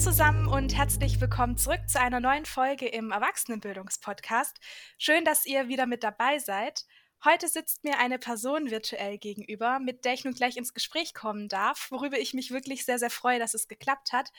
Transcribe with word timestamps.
zusammen 0.00 0.46
und 0.48 0.74
herzlich 0.74 1.20
willkommen 1.20 1.58
zurück 1.58 1.82
zu 1.86 2.00
einer 2.00 2.20
neuen 2.20 2.46
Folge 2.46 2.88
im 2.88 3.10
Erwachsenenbildungspodcast. 3.10 4.58
Schön, 4.96 5.26
dass 5.26 5.44
ihr 5.44 5.68
wieder 5.68 5.84
mit 5.84 6.02
dabei 6.02 6.38
seid. 6.38 6.86
Heute 7.22 7.48
sitzt 7.48 7.84
mir 7.84 7.98
eine 7.98 8.18
Person 8.18 8.70
virtuell 8.70 9.18
gegenüber, 9.18 9.78
mit 9.78 10.06
der 10.06 10.14
ich 10.14 10.24
nun 10.24 10.32
gleich 10.32 10.56
ins 10.56 10.72
Gespräch 10.72 11.12
kommen 11.12 11.48
darf, 11.48 11.88
worüber 11.90 12.18
ich 12.18 12.32
mich 12.32 12.50
wirklich 12.50 12.86
sehr, 12.86 12.98
sehr 12.98 13.10
freue, 13.10 13.38
dass 13.38 13.52
es 13.52 13.68
geklappt 13.68 14.14
hat. 14.14 14.30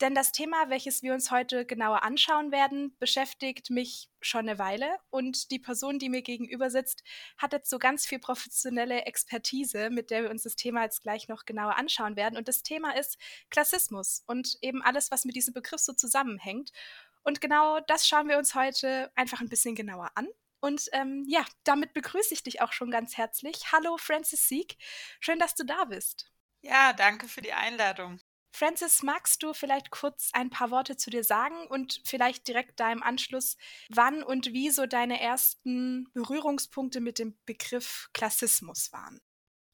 Denn 0.00 0.14
das 0.14 0.32
Thema, 0.32 0.70
welches 0.70 1.02
wir 1.02 1.12
uns 1.12 1.30
heute 1.30 1.66
genauer 1.66 2.02
anschauen 2.02 2.52
werden, 2.52 2.96
beschäftigt 2.98 3.68
mich 3.68 4.08
schon 4.22 4.48
eine 4.48 4.58
Weile 4.58 4.96
und 5.10 5.50
die 5.50 5.58
Person, 5.58 5.98
die 5.98 6.08
mir 6.08 6.22
gegenüber 6.22 6.70
sitzt, 6.70 7.02
hat 7.36 7.52
jetzt 7.52 7.68
so 7.68 7.78
ganz 7.78 8.06
viel 8.06 8.18
professionelle 8.18 9.02
Expertise, 9.04 9.90
mit 9.90 10.10
der 10.10 10.22
wir 10.22 10.30
uns 10.30 10.44
das 10.44 10.56
Thema 10.56 10.84
jetzt 10.84 11.02
gleich 11.02 11.28
noch 11.28 11.44
genauer 11.44 11.76
anschauen 11.76 12.16
werden. 12.16 12.38
Und 12.38 12.48
das 12.48 12.62
Thema 12.62 12.96
ist 12.96 13.18
Klassismus 13.50 14.22
und 14.26 14.56
eben 14.62 14.82
alles, 14.82 15.10
was 15.10 15.26
mit 15.26 15.36
diesem 15.36 15.52
Begriff 15.52 15.80
so 15.80 15.92
zusammenhängt. 15.92 16.72
Und 17.22 17.42
genau 17.42 17.80
das 17.80 18.08
schauen 18.08 18.28
wir 18.28 18.38
uns 18.38 18.54
heute 18.54 19.12
einfach 19.16 19.42
ein 19.42 19.50
bisschen 19.50 19.74
genauer 19.74 20.10
an. 20.14 20.28
Und 20.60 20.88
ähm, 20.92 21.24
ja, 21.28 21.44
damit 21.64 21.92
begrüße 21.92 22.32
ich 22.32 22.42
dich 22.42 22.62
auch 22.62 22.72
schon 22.72 22.90
ganz 22.90 23.18
herzlich. 23.18 23.72
Hallo 23.72 23.98
Francis 23.98 24.48
Sieg, 24.48 24.76
schön, 25.20 25.38
dass 25.38 25.54
du 25.54 25.64
da 25.64 25.84
bist. 25.84 26.30
Ja, 26.62 26.94
danke 26.94 27.28
für 27.28 27.42
die 27.42 27.52
Einladung. 27.52 28.18
Francis, 28.52 29.02
magst 29.02 29.42
du 29.42 29.52
vielleicht 29.54 29.90
kurz 29.90 30.30
ein 30.32 30.50
paar 30.50 30.70
Worte 30.70 30.96
zu 30.96 31.10
dir 31.10 31.24
sagen 31.24 31.66
und 31.68 32.00
vielleicht 32.04 32.48
direkt 32.48 32.80
da 32.80 32.92
im 32.92 33.02
Anschluss, 33.02 33.56
wann 33.88 34.22
und 34.22 34.52
wie 34.52 34.70
so 34.70 34.86
deine 34.86 35.20
ersten 35.20 36.10
Berührungspunkte 36.12 37.00
mit 37.00 37.18
dem 37.18 37.38
Begriff 37.46 38.08
Klassismus 38.12 38.92
waren? 38.92 39.20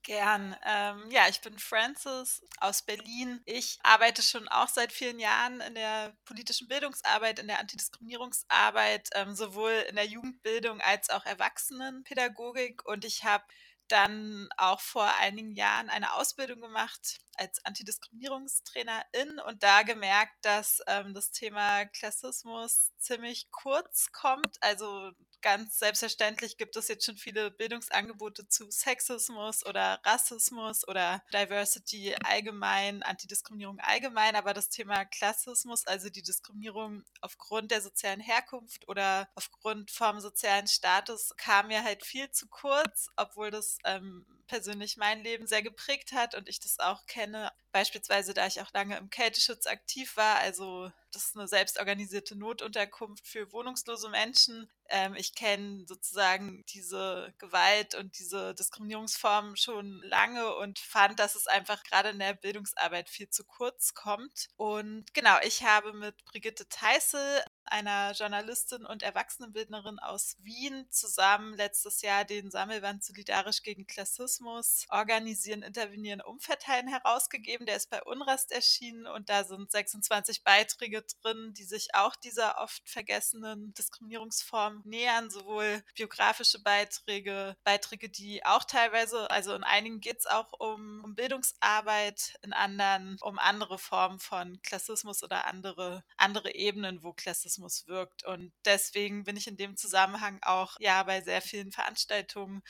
Gern. 0.06 0.54
Ähm, 0.64 1.10
ja, 1.10 1.26
ich 1.28 1.40
bin 1.40 1.58
Francis 1.58 2.40
aus 2.60 2.82
Berlin. 2.82 3.40
Ich 3.44 3.80
arbeite 3.82 4.22
schon 4.22 4.46
auch 4.46 4.68
seit 4.68 4.92
vielen 4.92 5.18
Jahren 5.18 5.60
in 5.60 5.74
der 5.74 6.16
politischen 6.24 6.68
Bildungsarbeit, 6.68 7.40
in 7.40 7.48
der 7.48 7.58
Antidiskriminierungsarbeit, 7.58 9.08
ähm, 9.14 9.34
sowohl 9.34 9.72
in 9.88 9.96
der 9.96 10.06
Jugendbildung 10.06 10.80
als 10.80 11.10
auch 11.10 11.26
Erwachsenenpädagogik. 11.26 12.86
Und 12.86 13.04
ich 13.04 13.24
habe 13.24 13.42
dann 13.88 14.48
auch 14.56 14.80
vor 14.80 15.10
einigen 15.20 15.52
Jahren 15.52 15.90
eine 15.90 16.14
Ausbildung 16.14 16.60
gemacht 16.60 17.20
als 17.36 17.64
Antidiskriminierungstrainerin 17.64 19.38
und 19.46 19.62
da 19.62 19.82
gemerkt, 19.82 20.34
dass 20.42 20.80
ähm, 20.86 21.14
das 21.14 21.30
Thema 21.30 21.84
Klassismus 21.86 22.92
ziemlich 22.98 23.50
kurz 23.50 24.10
kommt. 24.12 24.56
Also 24.60 25.12
ganz 25.42 25.78
selbstverständlich 25.78 26.56
gibt 26.56 26.76
es 26.76 26.88
jetzt 26.88 27.04
schon 27.04 27.16
viele 27.16 27.50
Bildungsangebote 27.50 28.48
zu 28.48 28.70
Sexismus 28.70 29.64
oder 29.64 30.00
Rassismus 30.04 30.86
oder 30.88 31.22
Diversity 31.32 32.16
allgemein, 32.24 33.02
Antidiskriminierung 33.02 33.78
allgemein, 33.80 34.34
aber 34.34 34.54
das 34.54 34.70
Thema 34.70 35.04
Klassismus, 35.04 35.86
also 35.86 36.08
die 36.08 36.22
Diskriminierung 36.22 37.04
aufgrund 37.20 37.70
der 37.70 37.80
sozialen 37.80 38.20
Herkunft 38.20 38.88
oder 38.88 39.28
aufgrund 39.34 39.90
vom 39.90 40.20
sozialen 40.20 40.66
Status, 40.66 41.32
kam 41.36 41.68
mir 41.68 41.84
halt 41.84 42.04
viel 42.04 42.30
zu 42.30 42.48
kurz, 42.48 43.08
obwohl 43.16 43.50
das 43.50 43.75
ähm, 43.84 44.26
persönlich 44.46 44.96
mein 44.96 45.22
Leben 45.22 45.46
sehr 45.46 45.62
geprägt 45.62 46.12
hat 46.12 46.34
und 46.34 46.48
ich 46.48 46.60
das 46.60 46.78
auch 46.78 47.06
kenne. 47.06 47.50
Beispielsweise, 47.72 48.32
da 48.32 48.46
ich 48.46 48.60
auch 48.60 48.72
lange 48.72 48.96
im 48.96 49.10
Kälteschutz 49.10 49.66
aktiv 49.66 50.16
war, 50.16 50.36
also 50.38 50.90
das 51.12 51.26
ist 51.26 51.36
eine 51.36 51.48
selbstorganisierte 51.48 52.36
Notunterkunft 52.36 53.26
für 53.26 53.52
wohnungslose 53.52 54.08
Menschen. 54.08 54.70
Ähm, 54.88 55.14
ich 55.14 55.34
kenne 55.34 55.84
sozusagen 55.86 56.64
diese 56.66 57.34
Gewalt 57.38 57.94
und 57.94 58.18
diese 58.18 58.54
Diskriminierungsformen 58.54 59.56
schon 59.56 60.00
lange 60.04 60.54
und 60.56 60.78
fand, 60.78 61.18
dass 61.18 61.34
es 61.34 61.46
einfach 61.46 61.82
gerade 61.84 62.10
in 62.10 62.18
der 62.18 62.34
Bildungsarbeit 62.34 63.08
viel 63.08 63.28
zu 63.28 63.44
kurz 63.44 63.94
kommt. 63.94 64.48
Und 64.56 65.12
genau, 65.14 65.38
ich 65.42 65.64
habe 65.64 65.92
mit 65.92 66.24
Brigitte 66.24 66.68
Teissel 66.68 67.42
einer 67.68 68.12
Journalistin 68.12 68.86
und 68.86 69.02
Erwachsenenbildnerin 69.02 69.98
aus 69.98 70.36
Wien 70.40 70.86
zusammen 70.90 71.54
letztes 71.54 72.02
Jahr 72.02 72.24
den 72.24 72.50
Sammelband 72.50 73.04
Solidarisch 73.04 73.62
gegen 73.62 73.86
Klassismus 73.86 74.86
organisieren, 74.88 75.62
intervenieren, 75.62 76.20
umverteilen 76.20 76.88
herausgegeben. 76.88 77.66
Der 77.66 77.76
ist 77.76 77.90
bei 77.90 78.02
Unrast 78.02 78.52
erschienen 78.52 79.06
und 79.06 79.28
da 79.28 79.44
sind 79.44 79.70
26 79.70 80.44
Beiträge 80.44 81.02
drin, 81.22 81.54
die 81.54 81.64
sich 81.64 81.94
auch 81.94 82.14
dieser 82.14 82.58
oft 82.58 82.88
vergessenen 82.88 83.74
Diskriminierungsform 83.74 84.82
nähern, 84.84 85.28
sowohl 85.30 85.82
biografische 85.94 86.62
Beiträge, 86.62 87.56
Beiträge, 87.64 88.08
die 88.08 88.44
auch 88.44 88.64
teilweise, 88.64 89.30
also 89.30 89.54
in 89.54 89.64
einigen 89.64 90.00
geht 90.00 90.20
es 90.20 90.26
auch 90.26 90.52
um, 90.60 91.02
um 91.04 91.14
Bildungsarbeit, 91.14 92.38
in 92.42 92.52
anderen 92.52 93.18
um 93.20 93.38
andere 93.38 93.78
Formen 93.78 94.20
von 94.20 94.60
Klassismus 94.62 95.22
oder 95.22 95.46
andere, 95.46 96.04
andere 96.16 96.54
Ebenen, 96.54 97.02
wo 97.02 97.12
Klassismus 97.12 97.55
Rassismus 97.56 97.86
wirkt. 97.86 98.24
Und 98.24 98.52
deswegen 98.64 99.24
bin 99.24 99.36
ich 99.36 99.46
in 99.46 99.56
dem 99.56 99.76
Zusammenhang 99.76 100.38
auch 100.42 100.76
ja 100.80 101.02
bei 101.02 101.20
sehr 101.20 101.42
vielen 101.42 101.72
Veranstaltungen 101.72 102.62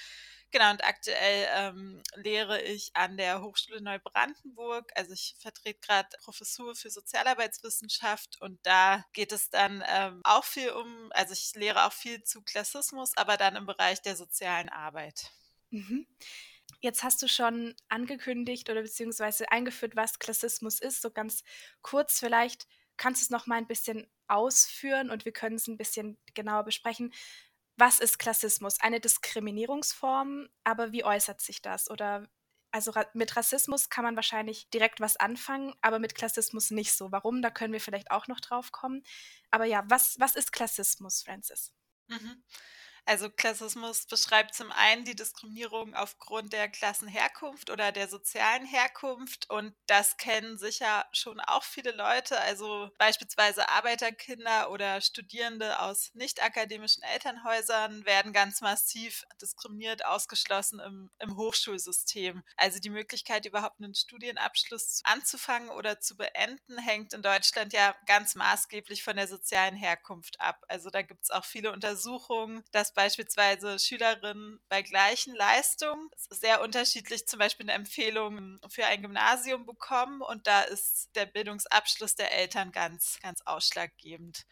Genau, 0.53 0.71
und 0.71 0.85
aktuell 0.85 1.49
ähm, 1.55 2.03
lehre 2.15 2.63
ich 2.63 2.95
an 2.95 3.17
der 3.17 3.43
Hochschule 3.43 3.83
Neubrandenburg. 3.83 4.91
Also 4.95 5.13
ich 5.13 5.35
vertrete 5.39 5.81
gerade 5.81 6.09
Professur 6.23 6.75
für 6.75 6.89
Sozialarbeitswissenschaft 6.89 8.41
und 8.41 8.59
da 8.65 9.05
geht 9.13 9.33
es 9.33 9.51
dann 9.51 9.83
ähm, 9.87 10.21
auch 10.25 10.45
viel 10.45 10.71
um, 10.71 11.11
also 11.11 11.33
ich 11.33 11.53
lehre 11.57 11.85
auch 11.85 11.93
viel 11.93 12.23
zu 12.23 12.43
Klassismus, 12.43 13.17
aber 13.17 13.37
dann 13.37 13.57
im 13.57 13.67
Bereich 13.67 14.01
der 14.03 14.17
sozialen 14.17 14.69
Arbeit. 14.69 15.33
Mhm. 15.71 16.07
Jetzt 16.81 17.03
hast 17.03 17.21
du 17.23 17.29
schon 17.29 17.75
angekündigt 17.89 18.71
oder 18.71 18.83
beziehungsweise 18.83 19.51
eingeführt, 19.51 19.97
was 19.97 20.21
Klassismus 20.21 20.81
ist. 20.81 21.03
So 21.03 21.11
ganz 21.11 21.43
kurz 21.83 22.21
vielleicht 22.21 22.67
kannst 22.97 23.23
du 23.23 23.25
es 23.25 23.31
noch 23.31 23.47
mal 23.47 23.57
ein 23.57 23.67
bisschen 23.67 24.07
ausführen 24.29 25.11
und 25.11 25.25
wir 25.25 25.33
können 25.33 25.57
es 25.57 25.67
ein 25.67 25.77
bisschen 25.77 26.19
genauer 26.35 26.65
besprechen. 26.65 27.13
Was 27.77 28.01
ist 28.01 28.19
Klassismus? 28.19 28.81
Eine 28.81 29.01
Diskriminierungsform, 29.01 30.49
aber 30.65 30.93
wie 30.93 31.05
äußert 31.05 31.41
sich 31.41 31.63
das? 31.63 31.91
Oder 31.91 32.29
also 32.73 32.93
mit 33.15 33.37
Rassismus 33.37 33.89
kann 33.89 34.05
man 34.05 34.17
wahrscheinlich 34.17 34.69
direkt 34.71 35.01
was 35.01 35.17
anfangen, 35.17 35.75
aber 35.81 35.99
mit 35.99 36.15
Klassismus 36.15 36.71
nicht 36.71 36.93
so. 36.93 37.11
Warum? 37.13 37.41
Da 37.41 37.51
können 37.51 37.73
wir 37.73 37.81
vielleicht 37.81 38.11
auch 38.11 38.29
noch 38.29 38.41
drauf 38.41 38.73
kommen. 38.73 39.03
Aber 39.51 39.65
ja, 39.65 39.85
was, 39.89 40.19
was 40.19 40.37
ist 40.37 40.53
Klassismus, 40.53 41.23
Francis? 41.23 41.73
Mhm. 42.09 42.43
Also 43.09 43.31
Klassismus 43.31 44.05
beschreibt 44.07 44.57
zum 44.57 44.73
einen 44.73 45.05
die 45.05 45.15
Diskriminierung 45.15 45.95
aufgrund 45.95 46.53
der 46.53 46.69
Klassenherkunft 46.69 47.71
oder 47.71 47.93
der 47.93 48.09
sozialen 48.09 48.67
Herkunft 48.67 49.49
und 49.49 49.77
das 49.87 50.17
kennen 50.17 50.59
sicher 50.59 51.07
schon 51.13 51.39
auch 51.39 51.63
viele 51.63 51.93
Leute, 51.93 52.41
also 52.41 52.91
beispielsweise 52.99 53.69
Arbeiterkinder 53.69 54.73
oder 54.73 55.01
Studierende 55.01 55.79
aus 55.79 56.11
nicht 56.15 56.43
akademischen 56.43 57.05
Elternhäusern 57.05 58.05
werden 58.07 58.33
ganz 58.33 58.61
massiv 58.61 59.25
diskriminiert, 59.41 60.05
ausgeschlossen 60.05 60.81
im, 60.81 61.09
im 61.21 61.37
Hochschulsystem. 61.37 62.43
Also 62.57 62.81
die 62.81 62.91
Möglichkeit 62.91 63.47
überhaupt 63.47 63.81
einen 63.81 63.95
Studienabschluss 63.95 65.03
anzufangen 65.05 65.71
oder 65.71 66.01
zu 66.01 66.17
beenden 66.17 66.77
hängt 66.79 67.13
in 67.13 67.23
Deutschland 67.23 67.73
ja 67.73 67.95
ganz 68.07 68.35
maßgeblich 68.35 69.05
von 69.05 69.15
der 69.15 69.29
sozialen 69.29 69.77
Herkunft 69.77 70.41
ab. 70.41 70.65
Also 70.67 70.91
da 70.91 71.03
gibt 71.03 71.23
es 71.23 71.31
auch 71.31 71.45
viele 71.45 71.71
Untersuchungen, 71.71 72.65
dass 72.73 72.96
beispielsweise 72.97 73.79
Schülerinnen 73.79 74.59
bei 74.69 74.83
gleichen 74.83 75.37
Leistungen 75.37 76.11
sehr 76.31 76.61
unterschiedlich 76.63 77.29
zum 77.29 77.39
Beispiel 77.39 77.67
eine 77.67 77.75
Empfehlung 77.75 78.59
für 78.69 78.87
ein 78.87 79.03
Gymnasium 79.03 79.67
bekommen 79.67 80.23
und 80.23 80.49
da 80.49 80.63
ist 80.63 81.11
der 81.15 81.27
Bildungsabschluss 81.27 82.17
der 82.17 82.33
Eltern 82.33 82.73
ganz, 82.73 83.21
ganz 83.23 83.43
ausschlaggebend. 83.45 84.47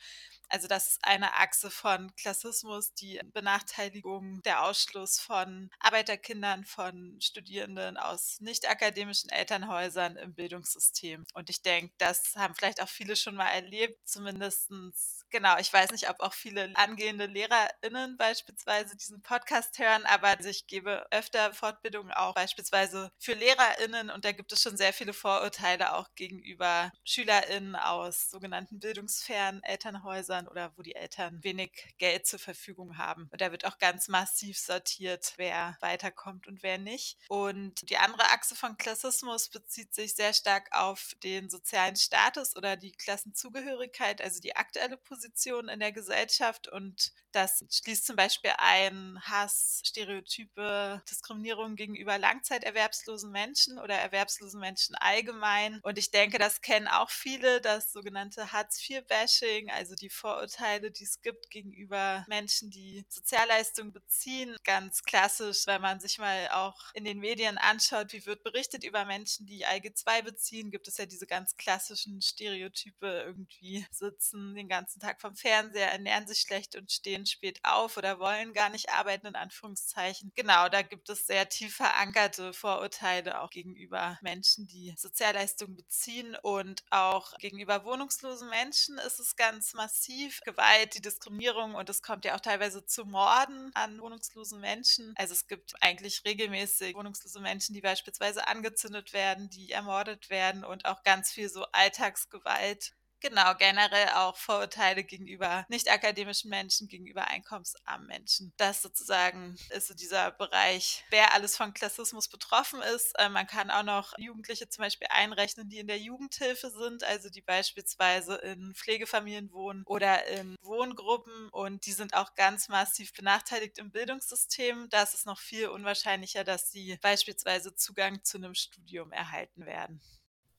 Also 0.49 0.69
das 0.69 0.91
ist 0.91 0.99
eine 1.05 1.35
Achse 1.35 1.71
von 1.71 2.15
Klassismus, 2.17 2.93
die 2.95 3.21
Benachteiligung, 3.33 4.43
der 4.43 4.63
Ausschluss 4.65 5.19
von 5.19 5.71
Arbeiterkindern, 5.81 6.65
von 6.65 7.19
Studierenden 7.21 7.97
aus 7.97 8.41
nicht 8.41 8.69
akademischen 8.69 9.31
Elternhäusern 9.31 10.17
im 10.17 10.35
Bildungssystem. 10.35 11.25
Und 11.35 11.51
ich 11.51 11.63
denke, 11.63 11.95
das 11.99 12.37
haben 12.37 12.55
vielleicht 12.55 12.83
auch 12.83 12.89
viele 12.89 13.17
schon 13.17 13.35
mal 13.35 13.49
erlebt, 13.49 14.07
zumindestens 14.09 15.24
Genau, 15.35 15.59
ich 15.59 15.73
weiß 15.73 15.91
nicht, 15.91 16.09
ob 16.09 16.21
auch 16.21 16.33
viele 16.33 16.71
angehende 16.77 17.27
LehrerInnen 17.27 18.17
beispielsweise 18.17 18.97
diesen 18.97 19.21
Podcast 19.21 19.77
hören, 19.81 20.07
aber 20.07 20.29
also 20.29 20.49
ich 20.49 20.69
gebe 20.69 21.05
öfter 21.11 21.53
Fortbildungen 21.53 22.13
auch 22.13 22.35
beispielsweise 22.35 23.11
für 23.19 23.33
LehrerInnen 23.33 24.11
und 24.11 24.25
da 24.25 24.31
gibt 24.31 24.53
es 24.53 24.63
schon 24.63 24.77
sehr 24.77 24.93
viele 24.93 25.13
Vorurteile 25.13 25.95
auch 25.97 26.15
gegenüber 26.15 26.93
SchülerInnen 27.03 27.75
aus 27.75 28.31
sogenannten 28.31 28.79
bildungsfernen 28.79 29.61
Elternhäusern 29.65 30.05
Häusern 30.05 30.47
oder 30.47 30.73
wo 30.77 30.83
die 30.83 30.95
Eltern 30.95 31.43
wenig 31.43 31.95
Geld 31.99 32.29
zur 32.29 32.39
Verfügung 32.39 32.97
haben. 32.97 33.29
Und 33.33 33.41
da 33.41 33.51
wird 33.51 33.65
auch 33.65 33.79
ganz 33.79 34.07
massiv 34.07 34.57
sortiert, 34.57 35.35
wer 35.37 35.77
weiterkommt 35.81 36.47
und 36.47 36.63
wer 36.63 36.79
nicht. 36.79 37.19
Und 37.29 37.91
die 37.91 37.97
andere 37.97 38.31
Achse 38.31 38.55
von 38.55 38.77
Klassismus 38.77 39.49
bezieht 39.49 39.93
sich 39.95 40.15
sehr 40.15 40.33
stark 40.33 40.69
auf 40.71 41.17
den 41.25 41.51
sozialen 41.51 41.97
Status 41.97 42.55
oder 42.55 42.77
die 42.77 42.93
Klassenzugehörigkeit, 42.93 44.23
also 44.23 44.41
die 44.41 44.55
aktuelle 44.55 44.97
Position 44.97 45.24
in 45.69 45.81
der 45.81 45.93
Gesellschaft. 45.93 46.69
Und 46.69 47.13
das 47.33 47.65
schließt 47.69 48.07
zum 48.07 48.17
Beispiel 48.17 48.53
ein 48.59 49.19
Hass, 49.23 49.83
Stereotype, 49.85 51.03
Diskriminierung 51.11 51.75
gegenüber 51.75 52.17
langzeiterwerbslosen 52.17 53.33
Menschen 53.33 53.79
oder 53.79 53.97
erwerbslosen 53.97 54.61
Menschen 54.61 54.95
allgemein. 54.95 55.81
Und 55.83 55.99
ich 55.99 56.11
denke, 56.13 56.39
das 56.39 56.61
kennen 56.61 56.87
auch 56.87 57.11
viele, 57.11 57.61
das 57.61 57.93
sogenannte 57.93 58.53
Hartz-IV-Bashing, 58.53 59.71
also 59.71 59.97
die 59.97 60.11
Vorurteile, 60.11 60.93
die 60.93 61.05
es 61.05 61.23
gibt 61.23 61.51
gegenüber 61.51 62.25
Menschen, 62.29 62.71
die 62.71 63.05
Sozialleistungen 63.09 63.93
beziehen. 63.93 64.57
Ganz 64.63 65.03
klassisch, 65.03 65.67
wenn 65.67 65.83
man 65.83 65.99
sich 65.99 66.19
mal 66.19 66.49
auch 66.53 66.93
in 66.95 67.05
den 67.05 67.19
Medien 67.19 67.59
anschaut, 67.59 68.13
wie 68.13 68.27
wird 68.27 68.45
berichtet 68.45 68.85
über 68.85 69.05
Menschen, 69.05 69.47
die 69.47 69.67
ALG-2 69.67 70.23
beziehen, 70.23 70.71
gibt 70.71 70.87
es 70.87 70.99
ja 70.99 71.07
diese 71.07 71.27
ganz 71.27 71.57
klassischen 71.57 72.23
Stereotype, 72.23 73.25
irgendwie 73.27 73.85
sitzen 73.91 74.55
den 74.55 74.69
ganzen 74.69 75.01
Tag 75.01 75.14
vom 75.21 75.35
Fernseher, 75.37 75.93
ernähren 75.93 76.27
sich 76.27 76.41
schlecht 76.41 76.77
und 76.77 76.91
stehen 76.91 77.27
spät 77.27 77.61
auf 77.63 77.97
oder 77.97 78.19
wollen 78.19 78.53
gar 78.53 78.71
nicht 78.71 78.91
arbeiten, 78.91 79.27
in 79.27 79.37
Anführungszeichen. 79.37 80.33
Genau, 80.35 80.69
da 80.69 80.83
gibt 80.83 81.09
es 81.09 81.27
sehr 81.27 81.49
tief 81.49 81.77
verankerte 81.77 82.53
Vorurteile 82.53 83.41
auch 83.41 83.51
gegenüber 83.51 84.19
Menschen, 84.23 84.67
die 84.67 84.95
Sozialleistungen 84.97 85.77
beziehen 85.77 86.37
und 86.43 86.85
auch 86.91 87.37
gegenüber 87.39 87.85
wohnungslosen 87.85 88.49
Menschen 88.49 88.99
ist 88.99 89.21
es 89.21 89.37
ganz 89.37 89.75
massiv. 89.75 90.41
Gewalt, 90.45 90.95
die 90.95 91.03
Diskriminierung 91.03 91.75
und 91.75 91.89
es 91.89 92.03
kommt 92.03 92.25
ja 92.25 92.35
auch 92.35 92.41
teilweise 92.41 92.85
zu 92.87 93.05
Morden 93.05 93.71
an 93.75 94.01
wohnungslosen 94.01 94.61
Menschen. 94.61 95.15
Also 95.17 95.35
es 95.35 95.47
gibt 95.47 95.75
eigentlich 95.81 96.25
regelmäßig 96.25 96.95
wohnungslose 96.95 97.41
Menschen, 97.41 97.75
die 97.75 97.81
beispielsweise 97.81 98.47
angezündet 98.47 99.13
werden, 99.13 99.49
die 99.51 99.71
ermordet 99.71 100.31
werden 100.31 100.65
und 100.65 100.85
auch 100.85 101.03
ganz 101.03 101.33
viel 101.33 101.49
so 101.49 101.65
Alltagsgewalt 101.73 102.95
Genau, 103.25 103.55
generell 103.55 104.11
auch 104.11 104.37
Vorurteile 104.37 105.03
gegenüber 105.03 105.65
nicht 105.71 105.91
akademischen 105.91 106.51
Menschen, 106.51 106.89
gegenüber 106.89 107.27
einkommensarmen 107.27 108.07
Menschen. 108.07 108.53
Das 108.59 108.83
sozusagen 108.83 109.57
ist 109.71 109.87
so 109.89 109.95
dieser 109.95 110.31
Bereich, 110.33 111.07
wer 111.09 111.33
alles 111.33 111.57
von 111.57 111.73
Klassismus 111.73 112.29
betroffen 112.29 112.83
ist. 112.83 113.19
Äh, 113.19 113.31
man 113.31 113.47
kann 113.47 113.71
auch 113.71 113.83
noch 113.83 114.13
Jugendliche 114.19 114.69
zum 114.69 114.83
Beispiel 114.83 115.07
einrechnen, 115.09 115.71
die 115.71 115.79
in 115.79 115.87
der 115.87 115.99
Jugendhilfe 115.99 116.69
sind, 116.69 117.03
also 117.03 117.31
die 117.31 117.41
beispielsweise 117.41 118.35
in 118.35 118.75
Pflegefamilien 118.75 119.51
wohnen 119.53 119.85
oder 119.87 120.27
in 120.27 120.55
Wohngruppen 120.61 121.49
und 121.49 121.87
die 121.87 121.93
sind 121.93 122.13
auch 122.13 122.35
ganz 122.35 122.69
massiv 122.69 123.15
benachteiligt 123.15 123.79
im 123.79 123.91
Bildungssystem. 123.91 124.91
Da 124.91 125.03
ist 125.03 125.15
es 125.15 125.25
noch 125.25 125.39
viel 125.39 125.69
unwahrscheinlicher, 125.69 126.45
dass 126.45 126.71
sie 126.71 126.99
beispielsweise 127.01 127.75
Zugang 127.75 128.23
zu 128.23 128.37
einem 128.37 128.55
Studium 128.55 129.13
erhalten 129.13 129.65
werden. 129.65 130.03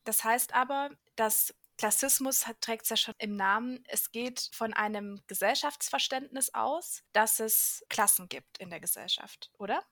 Das 0.03 0.23
heißt 0.23 0.53
aber, 0.55 0.89
dass 1.15 1.53
Klassismus 1.77 2.45
trägt 2.61 2.83
es 2.83 2.89
ja 2.89 2.97
schon 2.97 3.15
im 3.17 3.35
Namen. 3.35 3.83
Es 3.87 4.11
geht 4.11 4.49
von 4.53 4.73
einem 4.73 5.21
Gesellschaftsverständnis 5.27 6.53
aus, 6.53 7.03
dass 7.13 7.39
es 7.39 7.85
Klassen 7.89 8.29
gibt 8.29 8.57
in 8.59 8.69
der 8.69 8.79
Gesellschaft, 8.79 9.51
oder? 9.57 9.83